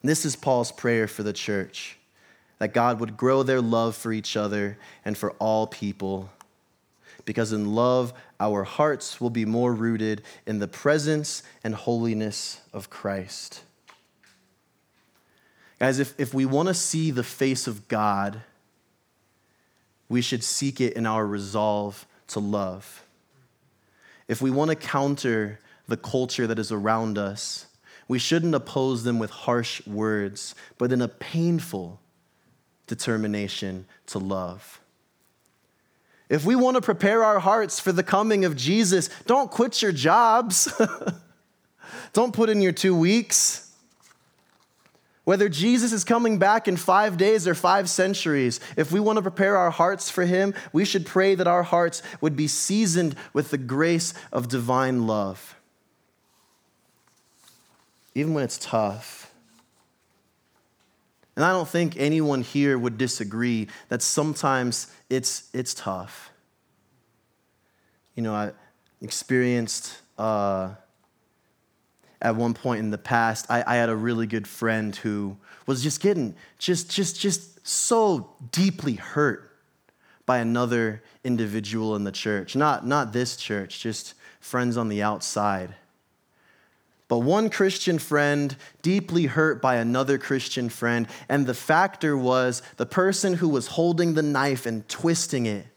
This 0.03 0.25
is 0.25 0.35
Paul's 0.35 0.69
prayer 0.69 1.07
for 1.07 1.23
the 1.23 1.31
church 1.31 1.97
that 2.59 2.73
God 2.73 2.99
would 2.99 3.15
grow 3.15 3.41
their 3.41 3.61
love 3.61 3.95
for 3.95 4.11
each 4.11 4.35
other 4.35 4.77
and 5.05 5.17
for 5.17 5.31
all 5.39 5.65
people. 5.65 6.29
Because 7.23 7.53
in 7.53 7.73
love, 7.73 8.11
our 8.37 8.65
hearts 8.65 9.21
will 9.21 9.29
be 9.29 9.45
more 9.45 9.73
rooted 9.73 10.23
in 10.45 10.59
the 10.59 10.67
presence 10.67 11.41
and 11.63 11.73
holiness 11.73 12.59
of 12.73 12.89
Christ. 12.89 13.63
Guys, 15.79 15.99
if, 15.99 16.13
if 16.19 16.33
we 16.33 16.45
want 16.45 16.67
to 16.67 16.73
see 16.73 17.11
the 17.11 17.23
face 17.23 17.65
of 17.65 17.87
God, 17.87 18.41
we 20.09 20.21
should 20.21 20.43
seek 20.43 20.81
it 20.81 20.93
in 20.93 21.05
our 21.05 21.25
resolve 21.25 22.05
to 22.27 22.41
love. 22.41 23.03
If 24.27 24.41
we 24.41 24.51
want 24.51 24.69
to 24.69 24.75
counter 24.75 25.59
the 25.87 25.97
culture 25.97 26.47
that 26.47 26.59
is 26.59 26.71
around 26.71 27.17
us, 27.17 27.67
we 28.07 28.19
shouldn't 28.19 28.55
oppose 28.55 29.03
them 29.03 29.19
with 29.19 29.29
harsh 29.29 29.85
words, 29.85 30.55
but 30.77 30.91
in 30.91 31.01
a 31.01 31.07
painful 31.07 31.99
determination 32.87 33.85
to 34.07 34.19
love. 34.19 34.79
If 36.29 36.45
we 36.45 36.55
want 36.55 36.75
to 36.75 36.81
prepare 36.81 37.23
our 37.23 37.39
hearts 37.39 37.79
for 37.79 37.91
the 37.91 38.03
coming 38.03 38.43
of 38.43 38.55
Jesus, 38.55 39.09
don't 39.25 39.49
quit 39.49 39.81
your 39.81 39.93
jobs. 39.93 40.69
don't 42.13 42.33
put 42.33 42.49
in 42.49 42.61
your 42.61 42.73
two 42.73 42.95
weeks. 42.95 43.66
Whether 45.27 45.49
Jesus 45.49 45.91
is 45.91 46.05
coming 46.05 46.39
back 46.39 46.69
in 46.69 46.77
five 46.77 47.17
days 47.17 47.49
or 47.49 47.53
five 47.53 47.89
centuries, 47.89 48.61
if 48.77 48.93
we 48.93 49.01
want 49.01 49.17
to 49.17 49.21
prepare 49.21 49.57
our 49.57 49.71
hearts 49.71 50.09
for 50.09 50.23
him, 50.23 50.53
we 50.71 50.85
should 50.85 51.05
pray 51.05 51.35
that 51.35 51.47
our 51.47 51.63
hearts 51.63 52.01
would 52.21 52.37
be 52.37 52.47
seasoned 52.47 53.13
with 53.33 53.51
the 53.51 53.57
grace 53.57 54.13
of 54.31 54.47
divine 54.47 55.05
love. 55.05 55.57
Even 58.15 58.33
when 58.35 58.45
it's 58.45 58.57
tough. 58.57 59.29
And 61.35 61.43
I 61.43 61.51
don't 61.51 61.67
think 61.67 61.97
anyone 61.97 62.41
here 62.41 62.77
would 62.77 62.97
disagree 62.97 63.67
that 63.89 64.01
sometimes 64.01 64.87
it's, 65.09 65.49
it's 65.53 65.73
tough. 65.73 66.31
You 68.15 68.23
know, 68.23 68.33
I 68.33 68.51
experienced. 69.01 69.93
Uh, 70.17 70.75
at 72.21 72.35
one 72.35 72.53
point 72.53 72.79
in 72.79 72.89
the 72.89 72.97
past, 72.97 73.45
I, 73.49 73.63
I, 73.65 73.75
had 73.75 73.89
a 73.89 73.95
really 73.95 74.25
good 74.25 74.47
friend 74.47 74.95
who 74.95 75.37
was 75.65 75.83
just 75.83 76.01
getting 76.01 76.35
just 76.57 76.89
just 76.89 77.19
just 77.19 77.67
so 77.67 78.31
deeply 78.51 78.93
hurt 78.93 79.51
by 80.25 80.39
another 80.39 81.03
individual 81.23 81.95
in 81.95 82.03
the 82.03 82.11
church. 82.11 82.55
Not 82.55 82.85
not 82.85 83.13
this 83.13 83.37
church, 83.37 83.79
just 83.79 84.15
friends 84.39 84.77
on 84.77 84.89
the 84.89 85.03
outside. 85.03 85.75
But 87.07 87.19
one 87.19 87.49
Christian 87.49 87.99
friend 87.99 88.55
deeply 88.81 89.27
hurt 89.27 89.61
by 89.61 89.75
another 89.75 90.17
Christian 90.17 90.67
friend, 90.67 91.07
and 91.29 91.45
the 91.45 91.53
factor 91.53 92.17
was 92.17 92.61
the 92.75 92.85
person 92.85 93.35
who 93.35 93.47
was 93.47 93.67
holding 93.67 94.13
the 94.13 94.23
knife 94.23 94.65
and 94.65 94.87
twisting 94.89 95.45
it. 95.45 95.67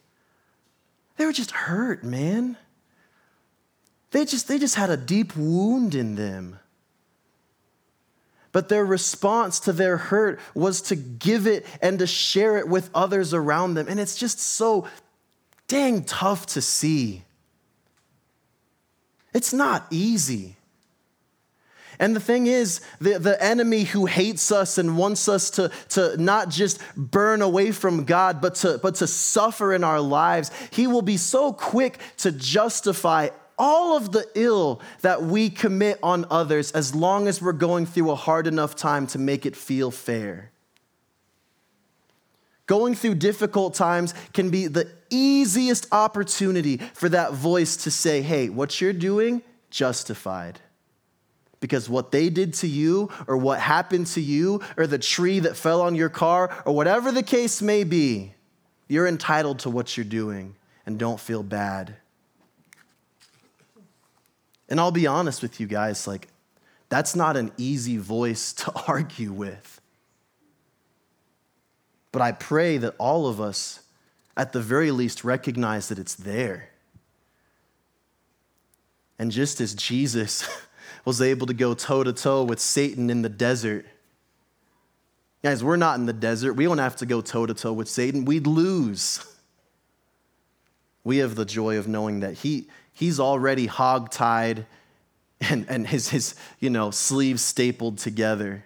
They 1.16 1.26
were 1.26 1.32
just 1.32 1.52
hurt, 1.52 2.02
man. 2.02 2.56
They 4.10 4.24
just, 4.24 4.48
they 4.48 4.58
just 4.58 4.74
had 4.74 4.90
a 4.90 4.96
deep 4.96 5.36
wound 5.36 5.94
in 5.94 6.16
them. 6.16 6.58
But 8.52 8.68
their 8.68 8.84
response 8.84 9.60
to 9.60 9.72
their 9.72 9.96
hurt 9.96 10.40
was 10.54 10.82
to 10.82 10.96
give 10.96 11.46
it 11.46 11.64
and 11.80 12.00
to 12.00 12.06
share 12.06 12.58
it 12.58 12.68
with 12.68 12.90
others 12.94 13.32
around 13.32 13.74
them. 13.74 13.86
And 13.88 14.00
it's 14.00 14.16
just 14.16 14.40
so 14.40 14.88
dang 15.68 16.02
tough 16.02 16.46
to 16.46 16.60
see. 16.60 17.22
It's 19.32 19.52
not 19.52 19.86
easy. 19.90 20.56
And 22.00 22.16
the 22.16 22.20
thing 22.20 22.46
is, 22.46 22.80
the, 22.98 23.18
the 23.18 23.40
enemy 23.44 23.84
who 23.84 24.06
hates 24.06 24.50
us 24.50 24.78
and 24.78 24.96
wants 24.96 25.28
us 25.28 25.50
to, 25.50 25.70
to 25.90 26.20
not 26.20 26.48
just 26.48 26.80
burn 26.96 27.42
away 27.42 27.72
from 27.72 28.04
God, 28.04 28.40
but 28.40 28.54
to, 28.56 28.80
but 28.82 28.96
to 28.96 29.06
suffer 29.06 29.74
in 29.74 29.84
our 29.84 30.00
lives, 30.00 30.50
he 30.70 30.86
will 30.86 31.02
be 31.02 31.18
so 31.18 31.52
quick 31.52 31.98
to 32.16 32.32
justify 32.32 33.28
all 33.60 33.94
of 33.94 34.10
the 34.10 34.26
ill 34.34 34.80
that 35.02 35.22
we 35.22 35.50
commit 35.50 35.98
on 36.02 36.24
others 36.30 36.72
as 36.72 36.94
long 36.94 37.28
as 37.28 37.42
we're 37.42 37.52
going 37.52 37.84
through 37.84 38.10
a 38.10 38.14
hard 38.14 38.46
enough 38.46 38.74
time 38.74 39.06
to 39.08 39.18
make 39.18 39.44
it 39.44 39.54
feel 39.54 39.90
fair. 39.90 40.50
Going 42.66 42.94
through 42.94 43.16
difficult 43.16 43.74
times 43.74 44.14
can 44.32 44.48
be 44.48 44.66
the 44.66 44.90
easiest 45.10 45.86
opportunity 45.92 46.78
for 46.94 47.10
that 47.10 47.34
voice 47.34 47.76
to 47.78 47.90
say, 47.90 48.22
hey, 48.22 48.48
what 48.48 48.80
you're 48.80 48.94
doing, 48.94 49.42
justified. 49.70 50.60
Because 51.58 51.90
what 51.90 52.12
they 52.12 52.30
did 52.30 52.54
to 52.54 52.66
you, 52.66 53.10
or 53.26 53.36
what 53.36 53.60
happened 53.60 54.06
to 54.06 54.22
you, 54.22 54.62
or 54.78 54.86
the 54.86 54.98
tree 54.98 55.40
that 55.40 55.56
fell 55.56 55.82
on 55.82 55.94
your 55.94 56.08
car, 56.08 56.62
or 56.64 56.74
whatever 56.74 57.12
the 57.12 57.22
case 57.22 57.60
may 57.60 57.84
be, 57.84 58.32
you're 58.88 59.06
entitled 59.06 59.58
to 59.60 59.70
what 59.70 59.96
you're 59.98 60.04
doing 60.04 60.54
and 60.86 60.98
don't 60.98 61.20
feel 61.20 61.42
bad. 61.42 61.96
And 64.70 64.78
I'll 64.78 64.92
be 64.92 65.08
honest 65.08 65.42
with 65.42 65.60
you 65.60 65.66
guys, 65.66 66.06
like, 66.06 66.28
that's 66.88 67.16
not 67.16 67.36
an 67.36 67.52
easy 67.56 67.96
voice 67.96 68.52
to 68.64 68.72
argue 68.86 69.32
with. 69.32 69.80
But 72.12 72.22
I 72.22 72.32
pray 72.32 72.78
that 72.78 72.94
all 72.98 73.26
of 73.26 73.40
us, 73.40 73.80
at 74.36 74.52
the 74.52 74.60
very 74.60 74.90
least, 74.90 75.24
recognize 75.24 75.88
that 75.88 75.98
it's 75.98 76.14
there. 76.14 76.70
And 79.18 79.30
just 79.30 79.60
as 79.60 79.74
Jesus 79.74 80.48
was 81.04 81.20
able 81.20 81.46
to 81.46 81.54
go 81.54 81.74
toe 81.74 82.02
to 82.02 82.12
toe 82.12 82.42
with 82.42 82.58
Satan 82.58 83.10
in 83.10 83.22
the 83.22 83.28
desert, 83.28 83.86
guys, 85.42 85.62
we're 85.62 85.76
not 85.76 85.98
in 85.98 86.06
the 86.06 86.12
desert. 86.12 86.54
We 86.54 86.64
don't 86.64 86.78
have 86.78 86.96
to 86.96 87.06
go 87.06 87.20
toe 87.20 87.46
to 87.46 87.54
toe 87.54 87.72
with 87.72 87.88
Satan. 87.88 88.24
We'd 88.24 88.46
lose. 88.46 89.24
We 91.02 91.16
have 91.16 91.34
the 91.34 91.46
joy 91.46 91.78
of 91.78 91.88
knowing 91.88 92.20
that 92.20 92.34
he, 92.34 92.68
he's 93.00 93.18
already 93.18 93.66
hogtied 93.66 94.66
and, 95.40 95.64
and 95.70 95.86
his, 95.86 96.10
his 96.10 96.34
you 96.60 96.68
know, 96.68 96.90
sleeves 96.90 97.40
stapled 97.40 97.96
together. 97.96 98.62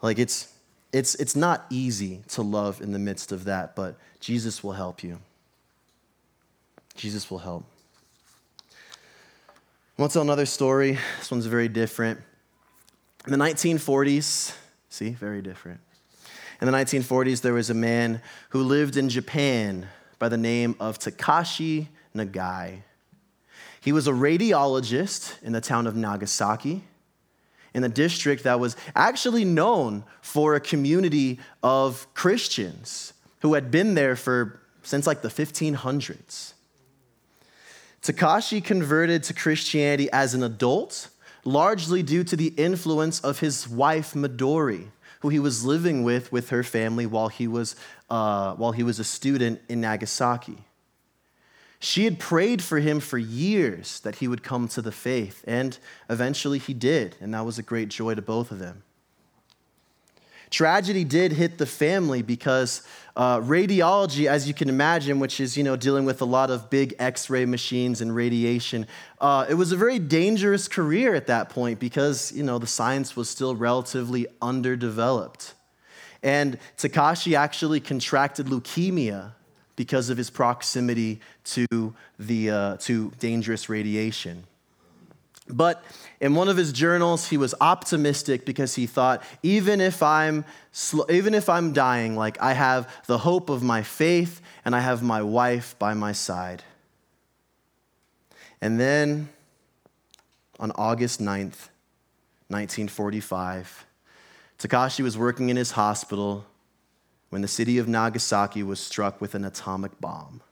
Like 0.00 0.18
it's, 0.18 0.50
it's, 0.94 1.14
it's 1.16 1.36
not 1.36 1.66
easy 1.68 2.22
to 2.28 2.40
love 2.40 2.80
in 2.80 2.92
the 2.92 2.98
midst 2.98 3.32
of 3.32 3.44
that, 3.44 3.76
but 3.76 3.98
Jesus 4.18 4.64
will 4.64 4.72
help 4.72 5.02
you. 5.02 5.18
Jesus 6.94 7.30
will 7.30 7.38
help. 7.38 7.66
I 8.70 10.02
want 10.02 10.12
to 10.12 10.14
tell 10.14 10.22
another 10.22 10.46
story. 10.46 10.98
This 11.18 11.30
one's 11.30 11.44
very 11.44 11.68
different. 11.68 12.20
In 13.26 13.32
the 13.32 13.44
1940s, 13.44 14.54
see, 14.88 15.10
very 15.10 15.42
different. 15.42 15.80
In 16.62 16.66
the 16.66 16.72
1940s, 16.72 17.42
there 17.42 17.52
was 17.52 17.68
a 17.68 17.74
man 17.74 18.22
who 18.50 18.62
lived 18.62 18.96
in 18.96 19.10
Japan 19.10 19.86
by 20.18 20.30
the 20.30 20.38
name 20.38 20.76
of 20.80 20.98
Takashi 20.98 21.88
Nagai. 22.14 22.80
He 23.86 23.92
was 23.92 24.08
a 24.08 24.12
radiologist 24.12 25.40
in 25.44 25.52
the 25.52 25.60
town 25.60 25.86
of 25.86 25.94
Nagasaki, 25.94 26.82
in 27.72 27.84
a 27.84 27.88
district 27.88 28.42
that 28.42 28.58
was 28.58 28.74
actually 28.96 29.44
known 29.44 30.02
for 30.20 30.56
a 30.56 30.60
community 30.60 31.38
of 31.62 32.12
Christians 32.12 33.12
who 33.42 33.54
had 33.54 33.70
been 33.70 33.94
there 33.94 34.16
for 34.16 34.60
since 34.82 35.06
like 35.06 35.22
the 35.22 35.28
1500s. 35.28 36.54
Takashi 38.02 38.62
converted 38.62 39.22
to 39.22 39.32
Christianity 39.32 40.10
as 40.10 40.34
an 40.34 40.42
adult, 40.42 41.06
largely 41.44 42.02
due 42.02 42.24
to 42.24 42.34
the 42.34 42.48
influence 42.56 43.20
of 43.20 43.38
his 43.38 43.68
wife 43.68 44.14
Midori, 44.14 44.88
who 45.20 45.28
he 45.28 45.38
was 45.38 45.64
living 45.64 46.02
with 46.02 46.32
with 46.32 46.48
her 46.48 46.64
family 46.64 47.06
while 47.06 47.28
he 47.28 47.46
was, 47.46 47.76
uh, 48.10 48.52
while 48.56 48.72
he 48.72 48.82
was 48.82 48.98
a 48.98 49.04
student 49.04 49.60
in 49.68 49.80
Nagasaki. 49.80 50.65
She 51.78 52.04
had 52.04 52.18
prayed 52.18 52.62
for 52.62 52.78
him 52.78 53.00
for 53.00 53.18
years 53.18 54.00
that 54.00 54.16
he 54.16 54.28
would 54.28 54.42
come 54.42 54.66
to 54.68 54.82
the 54.82 54.92
faith, 54.92 55.44
and 55.46 55.78
eventually 56.08 56.58
he 56.58 56.74
did, 56.74 57.16
and 57.20 57.34
that 57.34 57.44
was 57.44 57.58
a 57.58 57.62
great 57.62 57.88
joy 57.88 58.14
to 58.14 58.22
both 58.22 58.50
of 58.50 58.58
them. 58.58 58.82
Tragedy 60.48 61.04
did 61.04 61.32
hit 61.32 61.58
the 61.58 61.66
family 61.66 62.22
because 62.22 62.86
uh, 63.16 63.40
radiology, 63.40 64.26
as 64.26 64.46
you 64.46 64.54
can 64.54 64.68
imagine, 64.68 65.18
which 65.18 65.40
is 65.40 65.56
you 65.56 65.64
know 65.64 65.76
dealing 65.76 66.04
with 66.04 66.22
a 66.22 66.24
lot 66.24 66.50
of 66.50 66.70
big 66.70 66.94
X-ray 66.98 67.44
machines 67.44 68.00
and 68.00 68.14
radiation, 68.14 68.86
uh, 69.20 69.44
it 69.48 69.54
was 69.54 69.72
a 69.72 69.76
very 69.76 69.98
dangerous 69.98 70.68
career 70.68 71.14
at 71.14 71.26
that 71.26 71.48
point 71.48 71.80
because 71.80 72.32
you 72.32 72.44
know 72.44 72.58
the 72.58 72.66
science 72.66 73.16
was 73.16 73.28
still 73.28 73.56
relatively 73.56 74.26
underdeveloped. 74.40 75.54
And 76.22 76.58
Takashi 76.76 77.36
actually 77.36 77.80
contracted 77.80 78.46
leukemia 78.46 79.32
because 79.76 80.10
of 80.10 80.16
his 80.16 80.30
proximity 80.30 81.20
to, 81.44 81.94
the, 82.18 82.50
uh, 82.50 82.76
to 82.78 83.12
dangerous 83.18 83.68
radiation. 83.68 84.44
But 85.48 85.84
in 86.20 86.34
one 86.34 86.48
of 86.48 86.56
his 86.56 86.72
journals, 86.72 87.28
he 87.28 87.36
was 87.36 87.54
optimistic 87.60 88.44
because 88.44 88.74
he 88.74 88.86
thought, 88.86 89.22
even 89.42 89.80
if 89.80 90.02
I'm, 90.02 90.44
sl- 90.72 91.10
even 91.10 91.34
if 91.34 91.48
I'm 91.48 91.72
dying, 91.72 92.16
like 92.16 92.40
I 92.40 92.52
have 92.54 92.92
the 93.06 93.18
hope 93.18 93.48
of 93.48 93.62
my 93.62 93.82
faith 93.82 94.40
and 94.64 94.74
I 94.74 94.80
have 94.80 95.02
my 95.02 95.22
wife 95.22 95.76
by 95.78 95.94
my 95.94 96.12
side. 96.12 96.64
And 98.60 98.80
then 98.80 99.28
on 100.58 100.72
August 100.72 101.20
9th, 101.20 101.68
1945, 102.48 103.86
Takashi 104.58 105.02
was 105.02 105.18
working 105.18 105.50
in 105.50 105.56
his 105.56 105.72
hospital 105.72 106.46
when 107.30 107.42
the 107.42 107.48
city 107.48 107.78
of 107.78 107.88
Nagasaki 107.88 108.62
was 108.62 108.80
struck 108.80 109.20
with 109.20 109.34
an 109.34 109.44
atomic 109.44 110.00
bomb. 110.00 110.42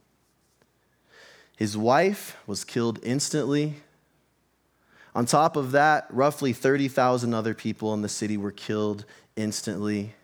His 1.56 1.76
wife 1.76 2.36
was 2.46 2.64
killed 2.64 2.98
instantly. 3.02 3.74
On 5.14 5.24
top 5.24 5.56
of 5.56 5.70
that, 5.70 6.06
roughly 6.10 6.52
30,000 6.52 7.32
other 7.32 7.54
people 7.54 7.94
in 7.94 8.02
the 8.02 8.08
city 8.08 8.36
were 8.36 8.50
killed 8.50 9.04
instantly. 9.36 10.14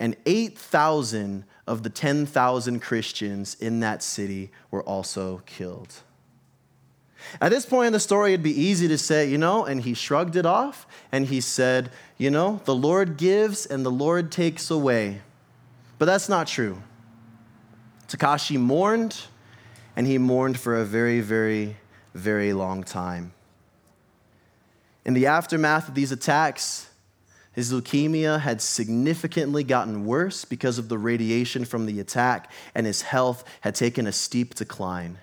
And 0.00 0.16
8,000 0.24 1.44
of 1.66 1.82
the 1.82 1.90
10,000 1.90 2.80
Christians 2.80 3.56
in 3.60 3.80
that 3.80 4.02
city 4.02 4.50
were 4.70 4.82
also 4.82 5.42
killed. 5.44 6.02
At 7.40 7.50
this 7.50 7.66
point 7.66 7.88
in 7.88 7.92
the 7.92 8.00
story, 8.00 8.32
it'd 8.32 8.42
be 8.42 8.60
easy 8.60 8.88
to 8.88 8.98
say, 8.98 9.28
you 9.28 9.38
know, 9.38 9.64
and 9.64 9.82
he 9.82 9.94
shrugged 9.94 10.36
it 10.36 10.46
off 10.46 10.86
and 11.12 11.26
he 11.26 11.40
said, 11.40 11.90
you 12.16 12.30
know, 12.30 12.60
the 12.64 12.74
Lord 12.74 13.16
gives 13.16 13.66
and 13.66 13.84
the 13.84 13.90
Lord 13.90 14.30
takes 14.32 14.70
away. 14.70 15.20
But 15.98 16.06
that's 16.06 16.28
not 16.28 16.46
true. 16.46 16.82
Takashi 18.08 18.58
mourned, 18.58 19.20
and 19.94 20.06
he 20.06 20.16
mourned 20.16 20.58
for 20.58 20.76
a 20.76 20.84
very, 20.84 21.20
very, 21.20 21.76
very 22.14 22.52
long 22.52 22.82
time. 22.82 23.32
In 25.04 25.14
the 25.14 25.26
aftermath 25.26 25.88
of 25.88 25.94
these 25.94 26.12
attacks, 26.12 26.88
his 27.52 27.72
leukemia 27.72 28.40
had 28.40 28.62
significantly 28.62 29.64
gotten 29.64 30.06
worse 30.06 30.44
because 30.44 30.78
of 30.78 30.88
the 30.88 30.96
radiation 30.96 31.64
from 31.64 31.86
the 31.86 32.00
attack, 32.00 32.50
and 32.74 32.86
his 32.86 33.02
health 33.02 33.44
had 33.62 33.74
taken 33.74 34.06
a 34.06 34.12
steep 34.12 34.54
decline. 34.54 35.18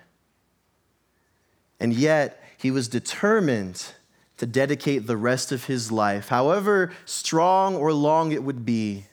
And 1.78 1.92
yet, 1.92 2.42
he 2.58 2.70
was 2.70 2.88
determined 2.88 3.84
to 4.38 4.46
dedicate 4.46 5.06
the 5.06 5.16
rest 5.16 5.52
of 5.52 5.64
his 5.64 5.90
life, 5.90 6.28
however 6.28 6.92
strong 7.04 7.76
or 7.76 7.92
long 7.92 8.32
it 8.32 8.42
would 8.42 8.64
be, 8.64 9.06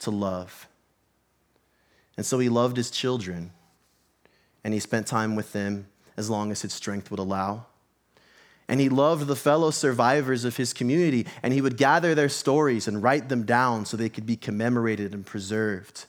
to 0.00 0.10
love. 0.10 0.68
And 2.16 2.24
so 2.24 2.38
he 2.38 2.48
loved 2.48 2.76
his 2.76 2.90
children, 2.90 3.52
and 4.64 4.74
he 4.74 4.80
spent 4.80 5.06
time 5.06 5.34
with 5.34 5.52
them 5.52 5.86
as 6.16 6.30
long 6.30 6.50
as 6.50 6.62
his 6.62 6.72
strength 6.72 7.10
would 7.10 7.20
allow. 7.20 7.66
And 8.68 8.80
he 8.80 8.88
loved 8.88 9.26
the 9.26 9.36
fellow 9.36 9.70
survivors 9.70 10.44
of 10.44 10.56
his 10.56 10.72
community, 10.72 11.26
and 11.42 11.52
he 11.52 11.60
would 11.60 11.76
gather 11.76 12.14
their 12.14 12.28
stories 12.28 12.88
and 12.88 13.02
write 13.02 13.28
them 13.28 13.44
down 13.44 13.86
so 13.86 13.96
they 13.96 14.08
could 14.08 14.26
be 14.26 14.36
commemorated 14.36 15.14
and 15.14 15.24
preserved. 15.24 16.06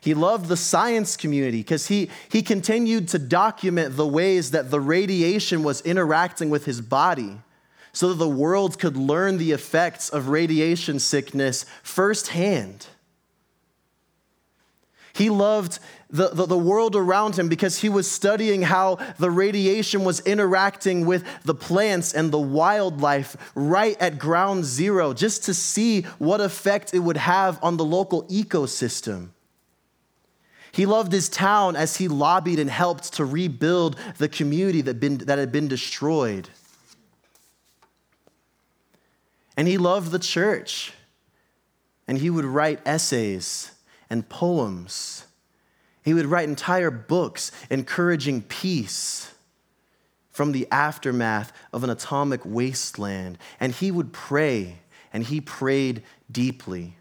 He 0.00 0.14
loved 0.14 0.46
the 0.46 0.56
science 0.56 1.16
community 1.16 1.58
because 1.58 1.88
he, 1.88 2.08
he 2.30 2.42
continued 2.42 3.08
to 3.08 3.18
document 3.18 3.96
the 3.96 4.06
ways 4.06 4.52
that 4.52 4.70
the 4.70 4.80
radiation 4.80 5.62
was 5.62 5.82
interacting 5.82 6.48
with 6.48 6.64
his 6.64 6.80
body 6.80 7.38
so 7.92 8.08
that 8.08 8.14
the 8.14 8.28
world 8.28 8.78
could 8.78 8.96
learn 8.96 9.36
the 9.36 9.52
effects 9.52 10.08
of 10.08 10.28
radiation 10.28 10.98
sickness 10.98 11.66
firsthand. 11.82 12.86
He 15.12 15.28
loved 15.28 15.80
the, 16.08 16.28
the, 16.28 16.46
the, 16.46 16.58
world 16.58 16.96
around 16.96 17.38
him 17.38 17.48
because 17.48 17.78
he 17.78 17.88
was 17.88 18.10
studying 18.10 18.62
how 18.62 18.96
the 19.18 19.30
radiation 19.30 20.02
was 20.04 20.20
interacting 20.20 21.04
with 21.04 21.24
the 21.44 21.54
plants 21.54 22.14
and 22.14 22.32
the 22.32 22.38
wildlife 22.38 23.36
right 23.54 24.00
at 24.00 24.18
ground 24.18 24.64
zero, 24.64 25.12
just 25.12 25.44
to 25.44 25.54
see 25.54 26.02
what 26.18 26.40
effect 26.40 26.94
it 26.94 27.00
would 27.00 27.16
have 27.16 27.62
on 27.62 27.76
the 27.76 27.84
local 27.84 28.24
ecosystem. 28.24 29.28
He 30.72 30.86
loved 30.86 31.12
his 31.12 31.28
town 31.28 31.76
as 31.76 31.96
he 31.96 32.08
lobbied 32.08 32.58
and 32.58 32.70
helped 32.70 33.14
to 33.14 33.24
rebuild 33.24 33.96
the 34.18 34.28
community 34.28 34.80
that, 34.82 35.00
been, 35.00 35.18
that 35.18 35.38
had 35.38 35.50
been 35.50 35.68
destroyed. 35.68 36.48
And 39.56 39.66
he 39.66 39.78
loved 39.78 40.10
the 40.10 40.18
church. 40.18 40.92
And 42.06 42.18
he 42.18 42.30
would 42.30 42.44
write 42.44 42.80
essays 42.86 43.72
and 44.08 44.28
poems. 44.28 45.26
He 46.04 46.14
would 46.14 46.26
write 46.26 46.48
entire 46.48 46.90
books 46.90 47.52
encouraging 47.68 48.42
peace 48.42 49.32
from 50.30 50.52
the 50.52 50.66
aftermath 50.70 51.52
of 51.72 51.84
an 51.84 51.90
atomic 51.90 52.40
wasteland. 52.44 53.38
And 53.58 53.72
he 53.72 53.90
would 53.90 54.12
pray, 54.12 54.78
and 55.12 55.24
he 55.24 55.40
prayed 55.40 56.02
deeply. 56.30 56.96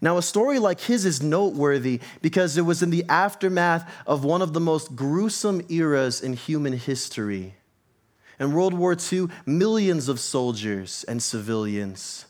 Now, 0.00 0.16
a 0.16 0.22
story 0.22 0.58
like 0.58 0.80
his 0.80 1.04
is 1.04 1.22
noteworthy 1.22 2.00
because 2.22 2.56
it 2.56 2.62
was 2.62 2.82
in 2.82 2.90
the 2.90 3.04
aftermath 3.08 3.90
of 4.06 4.24
one 4.24 4.40
of 4.40 4.54
the 4.54 4.60
most 4.60 4.96
gruesome 4.96 5.60
eras 5.68 6.22
in 6.22 6.32
human 6.32 6.72
history. 6.72 7.54
In 8.38 8.52
World 8.52 8.72
War 8.72 8.96
II, 9.12 9.28
millions 9.44 10.08
of 10.08 10.18
soldiers 10.18 11.04
and 11.06 11.22
civilians 11.22 12.24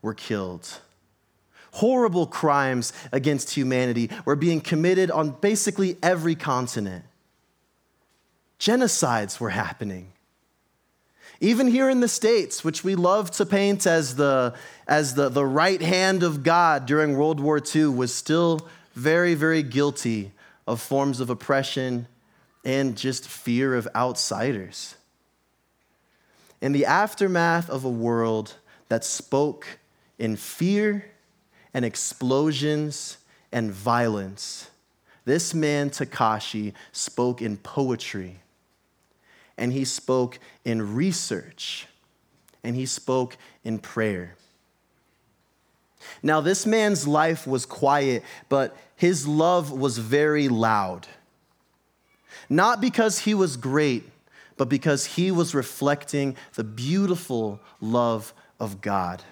were 0.00 0.14
killed 0.14 0.80
horrible 1.72 2.26
crimes 2.26 2.92
against 3.12 3.50
humanity 3.50 4.10
were 4.24 4.36
being 4.36 4.60
committed 4.60 5.10
on 5.10 5.30
basically 5.30 5.96
every 6.02 6.34
continent. 6.34 7.04
Genocides 8.58 9.38
were 9.38 9.50
happening. 9.50 10.12
Even 11.40 11.68
here 11.68 11.88
in 11.88 12.00
the 12.00 12.08
States, 12.08 12.64
which 12.64 12.82
we 12.82 12.94
love 12.96 13.30
to 13.32 13.46
paint 13.46 13.86
as 13.86 14.16
the, 14.16 14.54
as 14.88 15.14
the, 15.14 15.28
the 15.28 15.46
right 15.46 15.80
hand 15.80 16.22
of 16.22 16.42
God 16.42 16.84
during 16.84 17.16
World 17.16 17.38
War 17.38 17.60
II, 17.74 17.88
was 17.88 18.12
still 18.12 18.68
very, 18.94 19.34
very 19.34 19.62
guilty 19.62 20.32
of 20.66 20.80
forms 20.80 21.20
of 21.20 21.30
oppression 21.30 22.08
and 22.64 22.96
just 22.96 23.28
fear 23.28 23.74
of 23.74 23.86
outsiders. 23.94 24.96
In 26.60 26.72
the 26.72 26.84
aftermath 26.84 27.70
of 27.70 27.84
a 27.84 27.90
world 27.90 28.54
that 28.88 29.04
spoke 29.04 29.78
in 30.18 30.34
fear 30.34 31.04
and 31.72 31.84
explosions 31.84 33.18
and 33.52 33.70
violence. 33.70 34.70
This 35.24 35.54
man, 35.54 35.90
Takashi, 35.90 36.72
spoke 36.90 37.40
in 37.40 37.58
poetry, 37.58 38.40
and 39.58 39.72
he 39.72 39.84
spoke 39.84 40.38
in 40.64 40.94
research, 40.94 41.86
and 42.64 42.74
he 42.76 42.86
spoke 42.86 43.36
in 43.64 43.78
prayer. 43.78 44.36
Now, 46.22 46.40
this 46.40 46.64
man's 46.64 47.06
life 47.06 47.46
was 47.46 47.66
quiet, 47.66 48.22
but 48.48 48.76
his 48.96 49.26
love 49.26 49.70
was 49.70 49.98
very 49.98 50.48
loud. 50.48 51.06
Not 52.48 52.80
because 52.80 53.20
he 53.20 53.34
was 53.34 53.56
great, 53.56 54.04
but 54.56 54.68
because 54.68 55.04
he 55.04 55.30
was 55.30 55.54
reflecting 55.54 56.36
the 56.54 56.64
beautiful 56.64 57.60
love 57.80 58.32
of 58.58 58.80
God 58.80 59.22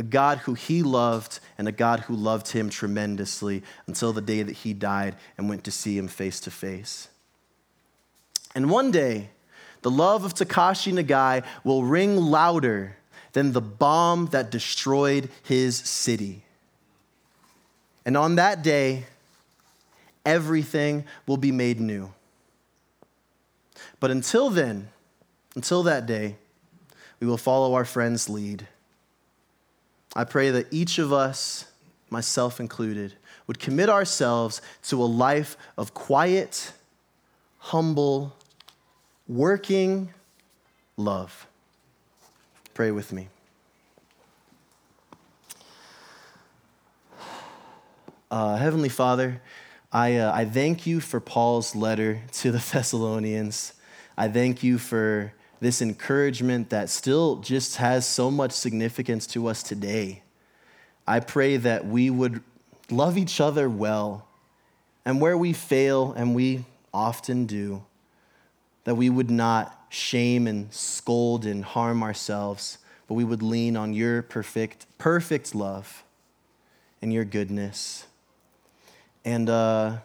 a 0.00 0.02
God 0.02 0.38
who 0.38 0.54
he 0.54 0.82
loved 0.82 1.40
and 1.58 1.68
a 1.68 1.72
God 1.72 2.00
who 2.00 2.14
loved 2.14 2.48
him 2.48 2.70
tremendously 2.70 3.62
until 3.86 4.14
the 4.14 4.22
day 4.22 4.42
that 4.42 4.56
he 4.56 4.72
died 4.72 5.14
and 5.36 5.46
went 5.46 5.62
to 5.64 5.70
see 5.70 5.98
him 5.98 6.08
face 6.08 6.40
to 6.40 6.50
face. 6.50 7.08
And 8.54 8.70
one 8.70 8.90
day, 8.90 9.28
the 9.82 9.90
love 9.90 10.24
of 10.24 10.34
Takashi 10.34 10.92
Nagai 10.92 11.44
will 11.64 11.84
ring 11.84 12.16
louder 12.16 12.96
than 13.32 13.52
the 13.52 13.60
bomb 13.60 14.26
that 14.26 14.50
destroyed 14.50 15.28
his 15.42 15.76
city. 15.76 16.42
And 18.04 18.16
on 18.16 18.36
that 18.36 18.62
day, 18.62 19.04
everything 20.24 21.04
will 21.26 21.36
be 21.36 21.52
made 21.52 21.80
new. 21.80 22.12
But 24.00 24.10
until 24.10 24.50
then, 24.50 24.88
until 25.54 25.82
that 25.84 26.06
day, 26.06 26.36
we 27.20 27.26
will 27.26 27.36
follow 27.36 27.74
our 27.74 27.84
friend's 27.84 28.28
lead. 28.28 28.66
I 30.16 30.24
pray 30.24 30.50
that 30.50 30.66
each 30.70 30.98
of 30.98 31.12
us, 31.12 31.66
myself 32.08 32.58
included, 32.58 33.14
would 33.46 33.58
commit 33.58 33.88
ourselves 33.88 34.60
to 34.84 35.02
a 35.02 35.04
life 35.04 35.56
of 35.76 35.94
quiet, 35.94 36.72
humble, 37.58 38.34
working 39.30 40.12
love. 40.96 41.46
Pray 42.74 42.90
with 42.90 43.12
me. 43.12 43.28
Uh, 48.28 48.56
Heavenly 48.56 48.88
Father, 48.88 49.40
I, 49.92 50.16
uh, 50.16 50.32
I 50.34 50.44
thank 50.46 50.84
you 50.84 50.98
for 50.98 51.20
Paul's 51.20 51.76
letter 51.76 52.22
to 52.32 52.50
the 52.50 52.58
Thessalonians. 52.72 53.74
I 54.18 54.26
thank 54.26 54.64
you 54.64 54.78
for 54.78 55.32
this 55.60 55.80
encouragement 55.80 56.70
that 56.70 56.90
still 56.90 57.36
just 57.36 57.76
has 57.76 58.06
so 58.06 58.32
much 58.32 58.50
significance 58.50 59.28
to 59.28 59.46
us 59.46 59.62
today. 59.62 60.22
I 61.06 61.20
pray 61.20 61.56
that 61.56 61.86
we 61.86 62.10
would 62.10 62.42
love 62.90 63.16
each 63.16 63.40
other 63.40 63.70
well, 63.70 64.26
and 65.04 65.20
where 65.20 65.38
we 65.38 65.52
fail, 65.52 66.12
and 66.16 66.34
we 66.34 66.64
often 66.92 67.46
do, 67.46 67.84
that 68.84 68.94
we 68.94 69.10
would 69.10 69.30
not 69.30 69.86
shame 69.88 70.46
and 70.46 70.72
scold 70.72 71.44
and 71.44 71.64
harm 71.64 72.02
ourselves, 72.02 72.78
but 73.06 73.14
we 73.14 73.24
would 73.24 73.42
lean 73.42 73.76
on 73.76 73.92
your 73.92 74.22
perfect, 74.22 74.86
perfect 74.98 75.54
love 75.54 76.04
and 77.02 77.12
your 77.12 77.24
goodness. 77.24 78.06
And 79.24 79.50
uh, 79.50 79.98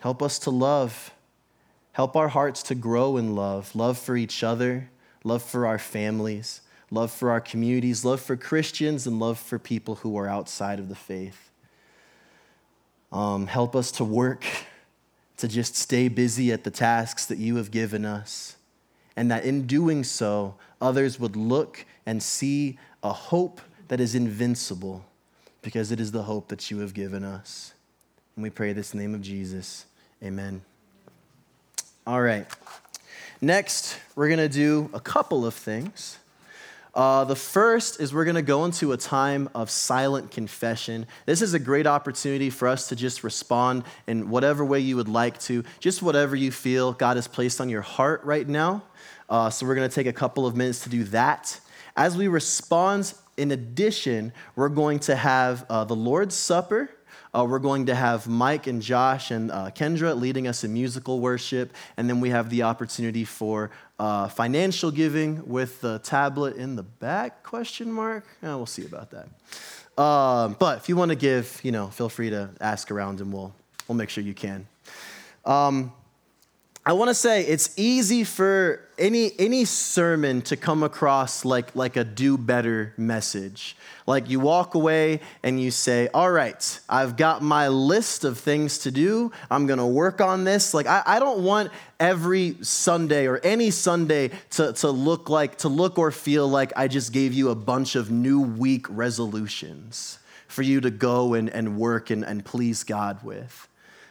help 0.00 0.22
us 0.22 0.38
to 0.40 0.50
love. 0.50 1.12
Help 1.92 2.16
our 2.16 2.28
hearts 2.28 2.62
to 2.64 2.74
grow 2.74 3.16
in 3.16 3.34
love. 3.34 3.74
Love 3.74 3.98
for 3.98 4.16
each 4.16 4.42
other, 4.42 4.90
love 5.24 5.42
for 5.42 5.66
our 5.66 5.78
families, 5.78 6.60
love 6.90 7.10
for 7.10 7.30
our 7.30 7.40
communities, 7.40 8.04
love 8.04 8.20
for 8.20 8.36
Christians, 8.36 9.06
and 9.06 9.18
love 9.18 9.38
for 9.38 9.58
people 9.58 9.96
who 9.96 10.16
are 10.16 10.28
outside 10.28 10.78
of 10.78 10.88
the 10.88 10.94
faith. 10.94 11.50
Um, 13.12 13.46
help 13.46 13.74
us 13.74 13.90
to 13.92 14.04
work, 14.04 14.44
to 15.36 15.48
just 15.48 15.76
stay 15.76 16.08
busy 16.08 16.52
at 16.52 16.64
the 16.64 16.70
tasks 16.70 17.26
that 17.26 17.38
you 17.38 17.56
have 17.56 17.70
given 17.70 18.04
us, 18.04 18.56
and 19.16 19.30
that 19.30 19.44
in 19.44 19.66
doing 19.66 20.04
so, 20.04 20.54
others 20.80 21.20
would 21.20 21.36
look 21.36 21.84
and 22.06 22.22
see 22.22 22.78
a 23.02 23.12
hope 23.12 23.60
that 23.88 24.00
is 24.00 24.14
invincible 24.14 25.04
because 25.62 25.90
it 25.90 26.00
is 26.00 26.12
the 26.12 26.22
hope 26.22 26.48
that 26.48 26.70
you 26.70 26.78
have 26.78 26.94
given 26.94 27.24
us. 27.24 27.72
And 28.34 28.42
we 28.42 28.50
pray 28.50 28.72
this 28.72 28.92
in 28.92 28.98
the 28.98 29.04
name 29.04 29.14
of 29.14 29.22
Jesus. 29.22 29.86
Amen. 30.22 30.62
All 32.06 32.20
right. 32.20 32.46
Next, 33.40 33.98
we're 34.14 34.28
going 34.28 34.38
to 34.38 34.48
do 34.48 34.90
a 34.94 35.00
couple 35.00 35.44
of 35.44 35.54
things. 35.54 36.18
Uh, 36.96 37.24
the 37.24 37.36
first 37.36 38.00
is 38.00 38.14
we're 38.14 38.24
going 38.24 38.36
to 38.36 38.42
go 38.42 38.64
into 38.64 38.92
a 38.92 38.96
time 38.96 39.50
of 39.54 39.68
silent 39.68 40.30
confession. 40.30 41.06
This 41.26 41.42
is 41.42 41.52
a 41.52 41.58
great 41.58 41.86
opportunity 41.86 42.48
for 42.48 42.66
us 42.66 42.88
to 42.88 42.96
just 42.96 43.22
respond 43.22 43.84
in 44.06 44.30
whatever 44.30 44.64
way 44.64 44.80
you 44.80 44.96
would 44.96 45.06
like 45.06 45.38
to, 45.40 45.62
just 45.78 46.00
whatever 46.00 46.34
you 46.34 46.50
feel 46.50 46.94
God 46.94 47.18
has 47.18 47.28
placed 47.28 47.60
on 47.60 47.68
your 47.68 47.82
heart 47.82 48.24
right 48.24 48.48
now. 48.48 48.82
Uh, 49.28 49.50
so 49.50 49.66
we're 49.66 49.74
going 49.74 49.88
to 49.90 49.94
take 49.94 50.06
a 50.06 50.12
couple 50.12 50.46
of 50.46 50.56
minutes 50.56 50.84
to 50.84 50.88
do 50.88 51.04
that. 51.04 51.60
As 51.98 52.16
we 52.16 52.28
respond, 52.28 53.12
in 53.36 53.50
addition, 53.50 54.32
we're 54.54 54.70
going 54.70 55.00
to 55.00 55.16
have 55.16 55.66
uh, 55.68 55.84
the 55.84 55.96
Lord's 55.96 56.34
Supper. 56.34 56.88
Uh, 57.36 57.44
we're 57.44 57.58
going 57.58 57.84
to 57.84 57.94
have 57.94 58.26
Mike 58.26 58.66
and 58.66 58.80
Josh 58.80 59.30
and 59.30 59.50
uh, 59.50 59.70
Kendra 59.70 60.18
leading 60.18 60.48
us 60.48 60.64
in 60.64 60.72
musical 60.72 61.20
worship, 61.20 61.70
and 61.98 62.08
then 62.08 62.18
we 62.18 62.30
have 62.30 62.48
the 62.48 62.62
opportunity 62.62 63.26
for 63.26 63.70
uh, 63.98 64.28
financial 64.28 64.90
giving 64.90 65.46
with 65.46 65.82
the 65.82 65.98
tablet 65.98 66.56
in 66.56 66.76
the 66.76 66.82
back? 66.82 67.42
Question 67.42 67.92
mark. 67.92 68.24
we'll 68.42 68.64
see 68.64 68.86
about 68.86 69.10
that. 69.10 69.28
Um, 70.02 70.56
but 70.58 70.78
if 70.78 70.88
you 70.88 70.96
want 70.96 71.10
to 71.10 71.14
give, 71.14 71.60
you 71.62 71.72
know, 71.72 71.88
feel 71.88 72.08
free 72.08 72.30
to 72.30 72.48
ask 72.58 72.90
around, 72.90 73.20
and 73.20 73.30
we'll 73.30 73.54
we'll 73.86 73.96
make 73.96 74.08
sure 74.08 74.24
you 74.24 74.34
can. 74.34 74.66
Um, 75.44 75.92
I 76.88 76.92
want 76.92 77.08
to 77.08 77.14
say 77.14 77.44
it's 77.44 77.76
easy 77.76 78.22
for 78.22 78.80
any 78.96 79.32
any 79.40 79.64
sermon 79.64 80.40
to 80.42 80.56
come 80.56 80.84
across 80.84 81.44
like 81.44 81.74
like 81.74 81.96
a 81.96 82.04
do 82.04 82.38
better 82.38 82.94
message. 82.96 83.76
Like 84.06 84.30
you 84.30 84.38
walk 84.38 84.76
away 84.76 85.18
and 85.42 85.60
you 85.60 85.72
say, 85.72 86.08
"All 86.14 86.30
right, 86.30 86.80
I've 86.88 87.16
got 87.16 87.42
my 87.42 87.66
list 87.66 88.22
of 88.22 88.38
things 88.38 88.78
to 88.78 88.92
do. 88.92 89.32
I'm 89.50 89.66
to 89.66 89.84
work 89.84 90.20
on 90.20 90.44
this." 90.44 90.74
Like 90.74 90.86
I, 90.86 91.02
I 91.04 91.18
don't 91.18 91.42
want 91.42 91.72
every 91.98 92.56
Sunday 92.62 93.26
or 93.26 93.38
any 93.38 93.72
Sunday 93.72 94.30
to, 94.50 94.72
to 94.74 94.88
look 94.88 95.28
like 95.28 95.58
to 95.58 95.68
look 95.68 95.98
or 95.98 96.12
feel 96.12 96.46
like 96.46 96.72
I 96.76 96.86
just 96.86 97.12
gave 97.12 97.34
you 97.34 97.48
a 97.48 97.56
bunch 97.56 97.96
of 97.96 98.12
new 98.12 98.40
week 98.40 98.86
resolutions 98.88 100.20
for 100.46 100.62
you 100.62 100.80
to 100.82 100.92
go 100.92 101.34
and, 101.34 101.50
and 101.50 101.76
work 101.78 102.10
and, 102.10 102.24
and 102.24 102.44
please 102.44 102.84
God 102.84 103.24
with. 103.24 103.66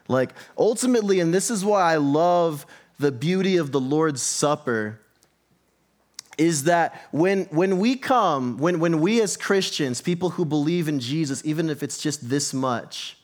Like, 0.08 0.34
ultimately, 0.58 1.20
and 1.20 1.34
this 1.34 1.50
is 1.50 1.66
why 1.66 1.94
I 1.94 1.98
love 1.98 2.66
the 3.00 3.12
beauty 3.12 3.58
of 3.58 3.72
the 3.72 3.80
Lord's 3.80 4.22
Supper, 4.22 5.00
is 6.38 6.66
that 6.66 7.02
when, 7.12 7.46
when 7.46 7.80
we 7.80 7.96
come, 7.96 8.58
when, 8.58 8.80
when 8.80 9.00
we 9.00 9.22
as 9.22 9.38
Christians, 9.38 10.02
people 10.02 10.32
who 10.32 10.46
believe 10.46 10.88
in 10.88 11.00
Jesus, 11.00 11.42
even 11.46 11.70
if 11.70 11.82
it's 11.82 11.98
just 11.98 12.30
this 12.30 12.54
much, 12.54 13.18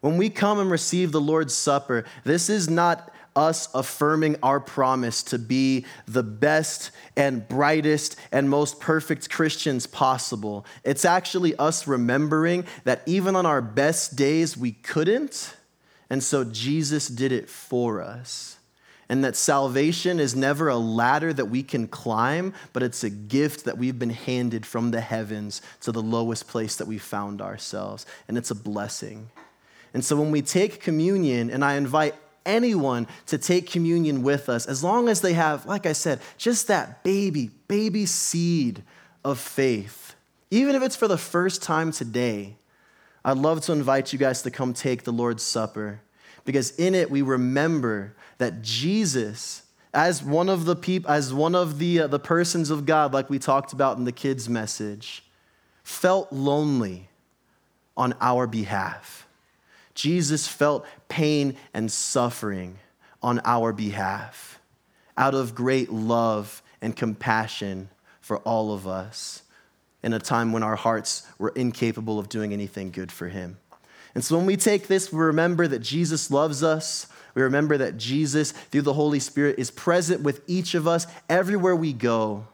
when 0.00 0.16
we 0.16 0.30
come 0.30 0.58
and 0.58 0.70
receive 0.70 1.12
the 1.12 1.20
Lord's 1.20 1.54
Supper, 1.54 2.04
this 2.24 2.48
is 2.48 2.68
not 2.68 3.12
us 3.36 3.68
affirming 3.74 4.36
our 4.42 4.58
promise 4.58 5.22
to 5.22 5.38
be 5.38 5.86
the 6.06 6.22
best 6.22 6.90
and 7.16 7.46
brightest 7.46 8.16
and 8.32 8.50
most 8.50 8.80
perfect 8.80 9.30
Christians 9.30 9.86
possible. 9.86 10.66
It's 10.82 11.04
actually 11.04 11.54
us 11.56 11.86
remembering 11.86 12.64
that 12.84 13.02
even 13.06 13.36
on 13.36 13.46
our 13.46 13.62
best 13.62 14.16
days, 14.16 14.56
we 14.56 14.72
couldn't 14.72 15.54
and 16.10 16.22
so 16.22 16.44
Jesus 16.44 17.08
did 17.08 17.32
it 17.32 17.48
for 17.48 18.00
us. 18.02 18.58
And 19.10 19.24
that 19.24 19.36
salvation 19.36 20.20
is 20.20 20.36
never 20.36 20.68
a 20.68 20.76
ladder 20.76 21.32
that 21.32 21.46
we 21.46 21.62
can 21.62 21.88
climb, 21.88 22.52
but 22.74 22.82
it's 22.82 23.02
a 23.02 23.10
gift 23.10 23.64
that 23.64 23.78
we've 23.78 23.98
been 23.98 24.10
handed 24.10 24.66
from 24.66 24.90
the 24.90 25.00
heavens 25.00 25.62
to 25.80 25.92
the 25.92 26.02
lowest 26.02 26.46
place 26.46 26.76
that 26.76 26.86
we 26.86 26.98
found 26.98 27.40
ourselves. 27.40 28.04
And 28.28 28.36
it's 28.36 28.50
a 28.50 28.54
blessing. 28.54 29.30
And 29.94 30.04
so 30.04 30.14
when 30.16 30.30
we 30.30 30.42
take 30.42 30.82
communion, 30.82 31.50
and 31.50 31.64
I 31.64 31.76
invite 31.76 32.14
anyone 32.44 33.06
to 33.26 33.38
take 33.38 33.70
communion 33.70 34.22
with 34.22 34.50
us, 34.50 34.66
as 34.66 34.84
long 34.84 35.08
as 35.08 35.22
they 35.22 35.32
have, 35.32 35.64
like 35.64 35.86
I 35.86 35.94
said, 35.94 36.20
just 36.36 36.68
that 36.68 37.02
baby, 37.02 37.50
baby 37.66 38.04
seed 38.04 38.82
of 39.24 39.38
faith, 39.38 40.16
even 40.50 40.74
if 40.74 40.82
it's 40.82 40.96
for 40.96 41.08
the 41.08 41.16
first 41.16 41.62
time 41.62 41.92
today, 41.92 42.57
I'd 43.28 43.36
love 43.36 43.60
to 43.66 43.72
invite 43.72 44.10
you 44.14 44.18
guys 44.18 44.40
to 44.40 44.50
come 44.50 44.72
take 44.72 45.02
the 45.02 45.12
Lord's 45.12 45.42
Supper 45.42 46.00
because 46.46 46.70
in 46.76 46.94
it 46.94 47.10
we 47.10 47.20
remember 47.20 48.14
that 48.38 48.62
Jesus, 48.62 49.64
as 49.92 50.22
one 50.22 50.48
of 50.48 50.64
the 50.64 50.74
people, 50.74 51.10
as 51.10 51.34
one 51.34 51.54
of 51.54 51.78
the, 51.78 52.00
uh, 52.00 52.06
the 52.06 52.18
persons 52.18 52.70
of 52.70 52.86
God, 52.86 53.12
like 53.12 53.28
we 53.28 53.38
talked 53.38 53.74
about 53.74 53.98
in 53.98 54.04
the 54.04 54.12
kids' 54.12 54.48
message, 54.48 55.24
felt 55.84 56.32
lonely 56.32 57.10
on 57.98 58.14
our 58.18 58.46
behalf. 58.46 59.28
Jesus 59.94 60.48
felt 60.48 60.86
pain 61.10 61.54
and 61.74 61.92
suffering 61.92 62.78
on 63.22 63.42
our 63.44 63.74
behalf 63.74 64.58
out 65.18 65.34
of 65.34 65.54
great 65.54 65.92
love 65.92 66.62
and 66.80 66.96
compassion 66.96 67.90
for 68.22 68.38
all 68.38 68.72
of 68.72 68.86
us 68.88 69.42
in 70.02 70.12
a 70.12 70.18
time 70.18 70.52
when 70.52 70.62
our 70.62 70.76
hearts 70.76 71.26
were 71.38 71.50
incapable 71.50 72.18
of 72.18 72.28
doing 72.28 72.52
anything 72.52 72.90
good 72.90 73.10
for 73.10 73.28
him. 73.28 73.58
And 74.14 74.24
so 74.24 74.36
when 74.36 74.46
we 74.46 74.56
take 74.56 74.86
this, 74.86 75.12
we 75.12 75.18
remember 75.18 75.68
that 75.68 75.80
Jesus 75.80 76.30
loves 76.30 76.62
us. 76.62 77.06
We 77.34 77.42
remember 77.42 77.76
that 77.78 77.98
Jesus, 77.98 78.52
through 78.52 78.82
the 78.82 78.94
Holy 78.94 79.20
Spirit, 79.20 79.58
is 79.58 79.70
present 79.70 80.22
with 80.22 80.42
each 80.46 80.74
of 80.74 80.88
us 80.88 81.06
everywhere 81.28 81.76
we 81.76 81.92
go. 81.92 82.46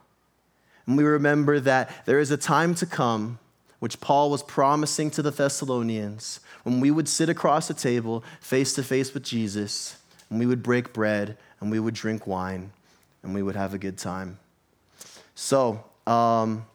And 0.86 0.96
we 0.96 1.04
remember 1.04 1.60
that 1.60 2.04
there 2.06 2.18
is 2.18 2.30
a 2.30 2.36
time 2.36 2.74
to 2.76 2.86
come, 2.86 3.38
which 3.78 4.00
Paul 4.00 4.30
was 4.30 4.42
promising 4.42 5.10
to 5.12 5.22
the 5.22 5.30
Thessalonians, 5.30 6.40
when 6.64 6.80
we 6.80 6.90
would 6.90 7.08
sit 7.08 7.28
across 7.28 7.70
a 7.70 7.74
table 7.74 8.24
face 8.40 8.74
to 8.74 8.82
face 8.82 9.14
with 9.14 9.22
Jesus, 9.22 9.96
and 10.28 10.38
we 10.38 10.46
would 10.46 10.62
break 10.62 10.92
bread, 10.92 11.36
and 11.60 11.70
we 11.70 11.80
would 11.80 11.94
drink 11.94 12.26
wine, 12.26 12.72
and 13.22 13.34
we 13.34 13.42
would 13.42 13.56
have 13.56 13.72
a 13.72 13.78
good 13.78 13.96
time. 13.96 14.38
So, 15.34 15.84
um, 16.06 16.66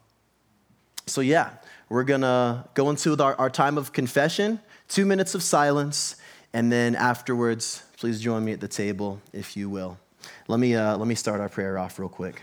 so, 1.10 1.20
yeah, 1.20 1.50
we're 1.88 2.04
going 2.04 2.20
to 2.20 2.64
go 2.74 2.88
into 2.88 3.20
our, 3.22 3.34
our 3.34 3.50
time 3.50 3.76
of 3.76 3.92
confession, 3.92 4.60
two 4.88 5.04
minutes 5.04 5.34
of 5.34 5.42
silence, 5.42 6.16
and 6.52 6.70
then 6.70 6.94
afterwards, 6.94 7.82
please 7.98 8.20
join 8.20 8.44
me 8.44 8.52
at 8.52 8.60
the 8.60 8.68
table 8.68 9.20
if 9.32 9.56
you 9.56 9.68
will. 9.68 9.98
Let 10.48 10.60
me, 10.60 10.74
uh, 10.74 10.96
let 10.96 11.08
me 11.08 11.14
start 11.14 11.40
our 11.40 11.48
prayer 11.48 11.78
off 11.78 11.98
real 11.98 12.08
quick. 12.08 12.42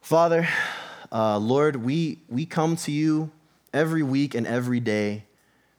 Father, 0.00 0.48
uh, 1.12 1.38
Lord, 1.38 1.76
we, 1.76 2.18
we 2.28 2.46
come 2.46 2.76
to 2.76 2.90
you 2.90 3.30
every 3.72 4.02
week 4.02 4.34
and 4.34 4.46
every 4.46 4.80
day 4.80 5.24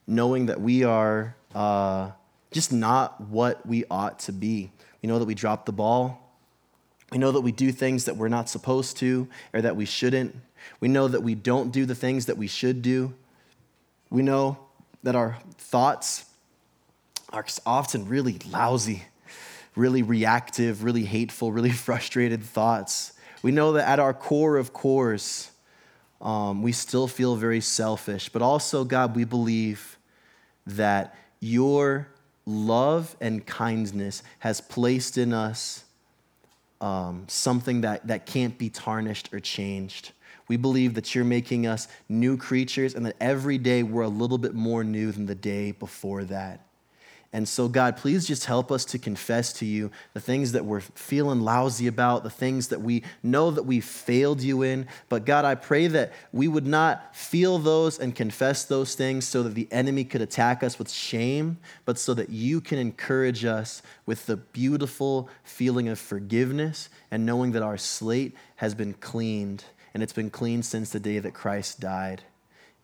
knowing 0.08 0.48
that 0.48 0.60
we 0.60 0.84
are 0.84 1.36
uh, 1.54 2.12
just 2.52 2.72
not 2.72 3.22
what 3.22 3.66
we 3.66 3.84
ought 3.92 4.20
to 4.20 4.32
be. 4.32 4.72
We 5.02 5.08
know 5.08 5.20
that 5.20 5.26
we 5.26 5.36
drop 5.36 5.66
the 5.66 5.72
ball. 5.72 6.34
We 7.12 7.18
know 7.18 7.32
that 7.32 7.42
we 7.42 7.52
do 7.52 7.72
things 7.72 8.06
that 8.06 8.18
we're 8.18 8.28
not 8.28 8.50
supposed 8.50 8.98
to 8.98 9.28
or 9.54 9.62
that 9.62 9.76
we 9.76 9.86
shouldn't. 9.86 10.36
We 10.80 10.88
know 10.88 11.08
that 11.08 11.22
we 11.22 11.36
don't 11.36 11.72
do 11.72 11.86
the 11.86 11.96
things 11.96 12.26
that 12.28 12.38
we 12.38 12.48
should 12.48 12.82
do. 12.82 13.14
We 14.10 14.22
know 14.22 14.58
that 15.04 15.16
our 15.16 15.38
thoughts 15.58 16.26
are 17.32 17.46
often 17.66 18.08
really 18.08 18.40
lousy, 18.50 19.04
really 19.76 20.02
reactive, 20.02 20.84
really 20.84 21.06
hateful, 21.06 21.52
really 21.52 21.70
frustrated 21.88 22.44
thoughts. 22.44 23.14
We 23.42 23.52
know 23.52 23.74
that 23.74 23.88
at 23.88 24.00
our 24.00 24.14
core 24.14 24.58
of 24.58 24.74
cores, 24.74 25.52
um, 26.22 26.62
we 26.62 26.72
still 26.72 27.08
feel 27.08 27.36
very 27.36 27.62
selfish. 27.62 28.30
But 28.30 28.42
also, 28.42 28.84
God, 28.84 29.16
we 29.16 29.24
believe 29.24 29.98
that 30.66 31.16
your 31.40 32.08
love 32.46 33.16
and 33.22 33.46
kindness 33.46 34.24
has 34.40 34.60
placed 34.60 35.18
in 35.18 35.34
us 35.34 35.86
um, 36.82 37.26
something 37.28 37.82
that, 37.82 38.08
that 38.08 38.26
can't 38.26 38.58
be 38.58 38.70
tarnished 38.70 39.30
or 39.34 39.40
changed. 39.40 40.12
We 40.50 40.58
believe 40.58 40.96
that 40.96 41.16
you're 41.16 41.24
making 41.24 41.66
us 41.66 41.88
new 42.10 42.36
creatures 42.36 42.94
and 42.94 43.06
that 43.06 43.16
every 43.22 43.58
day 43.58 43.84
we're 43.84 44.02
a 44.02 44.10
little 44.10 44.38
bit 44.38 44.54
more 44.54 44.84
new 44.84 45.14
than 45.14 45.28
the 45.28 45.36
day 45.36 45.72
before 45.72 46.26
that. 46.26 46.66
And 47.32 47.48
so, 47.48 47.68
God, 47.68 47.96
please 47.96 48.26
just 48.26 48.46
help 48.46 48.72
us 48.72 48.86
to 48.86 48.98
confess 48.98 49.54
to 49.54 49.66
you 49.66 49.92
the 50.16 50.20
things 50.20 50.54
that 50.54 50.66
we're 50.66 50.80
feeling 50.80 51.42
lousy 51.42 51.86
about, 51.86 52.24
the 52.24 52.30
things 52.32 52.70
that 52.70 52.82
we 52.82 53.04
know 53.22 53.52
that 53.52 53.64
we 53.64 53.82
failed 53.82 54.42
you 54.42 54.64
in. 54.64 54.88
But, 55.10 55.26
God, 55.26 55.46
I 55.46 55.54
pray 55.54 55.86
that 55.88 56.12
we 56.32 56.48
would 56.48 56.66
not 56.66 57.16
feel 57.16 57.60
those 57.60 58.00
and 58.00 58.16
confess 58.16 58.66
those 58.66 58.96
things 58.96 59.28
so 59.28 59.44
that 59.44 59.54
the 59.54 59.68
enemy 59.70 60.06
could 60.06 60.22
attack 60.22 60.64
us 60.64 60.80
with 60.80 60.90
shame, 60.90 61.60
but 61.86 62.00
so 62.00 62.16
that 62.16 62.32
you 62.32 62.62
can 62.62 62.80
encourage 62.80 63.46
us 63.46 63.84
with 64.08 64.26
the 64.26 64.38
beautiful 64.38 65.30
feeling 65.44 65.88
of 65.88 66.00
forgiveness 66.00 66.90
and 67.12 67.28
knowing 67.28 67.52
that 67.52 67.62
our 67.62 67.78
slate 67.78 68.36
has 68.56 68.74
been 68.74 68.94
cleaned, 68.94 69.66
and 69.94 70.04
it's 70.04 70.14
been 70.14 70.30
clean 70.30 70.64
since 70.64 70.90
the 70.90 71.00
day 71.00 71.20
that 71.20 71.34
Christ 71.34 71.80
died. 71.80 72.24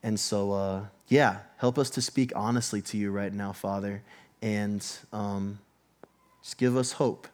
And 0.04 0.20
so, 0.20 0.52
uh, 0.52 0.86
yeah, 1.08 1.40
help 1.58 1.78
us 1.78 1.90
to 1.92 2.02
speak 2.02 2.32
honestly 2.36 2.82
to 2.84 2.98
you 2.98 3.12
right 3.12 3.34
now, 3.34 3.52
Father 3.52 4.04
and 4.46 4.86
um, 5.12 5.58
just 6.44 6.60
give 6.60 6.78
us 6.78 6.94
hope 6.94 7.28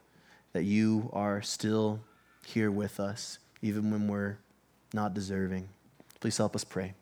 that 0.53 0.63
you 0.63 1.09
are 1.11 1.41
still 1.41 1.99
here 2.45 2.71
with 2.71 3.01
us, 3.01 3.37
even 3.61 3.91
when 3.91 4.07
we're 4.07 4.37
not 4.93 5.13
deserving. 5.13 5.67
Please 6.21 6.37
help 6.37 6.55
us 6.55 6.63
pray. 6.63 6.93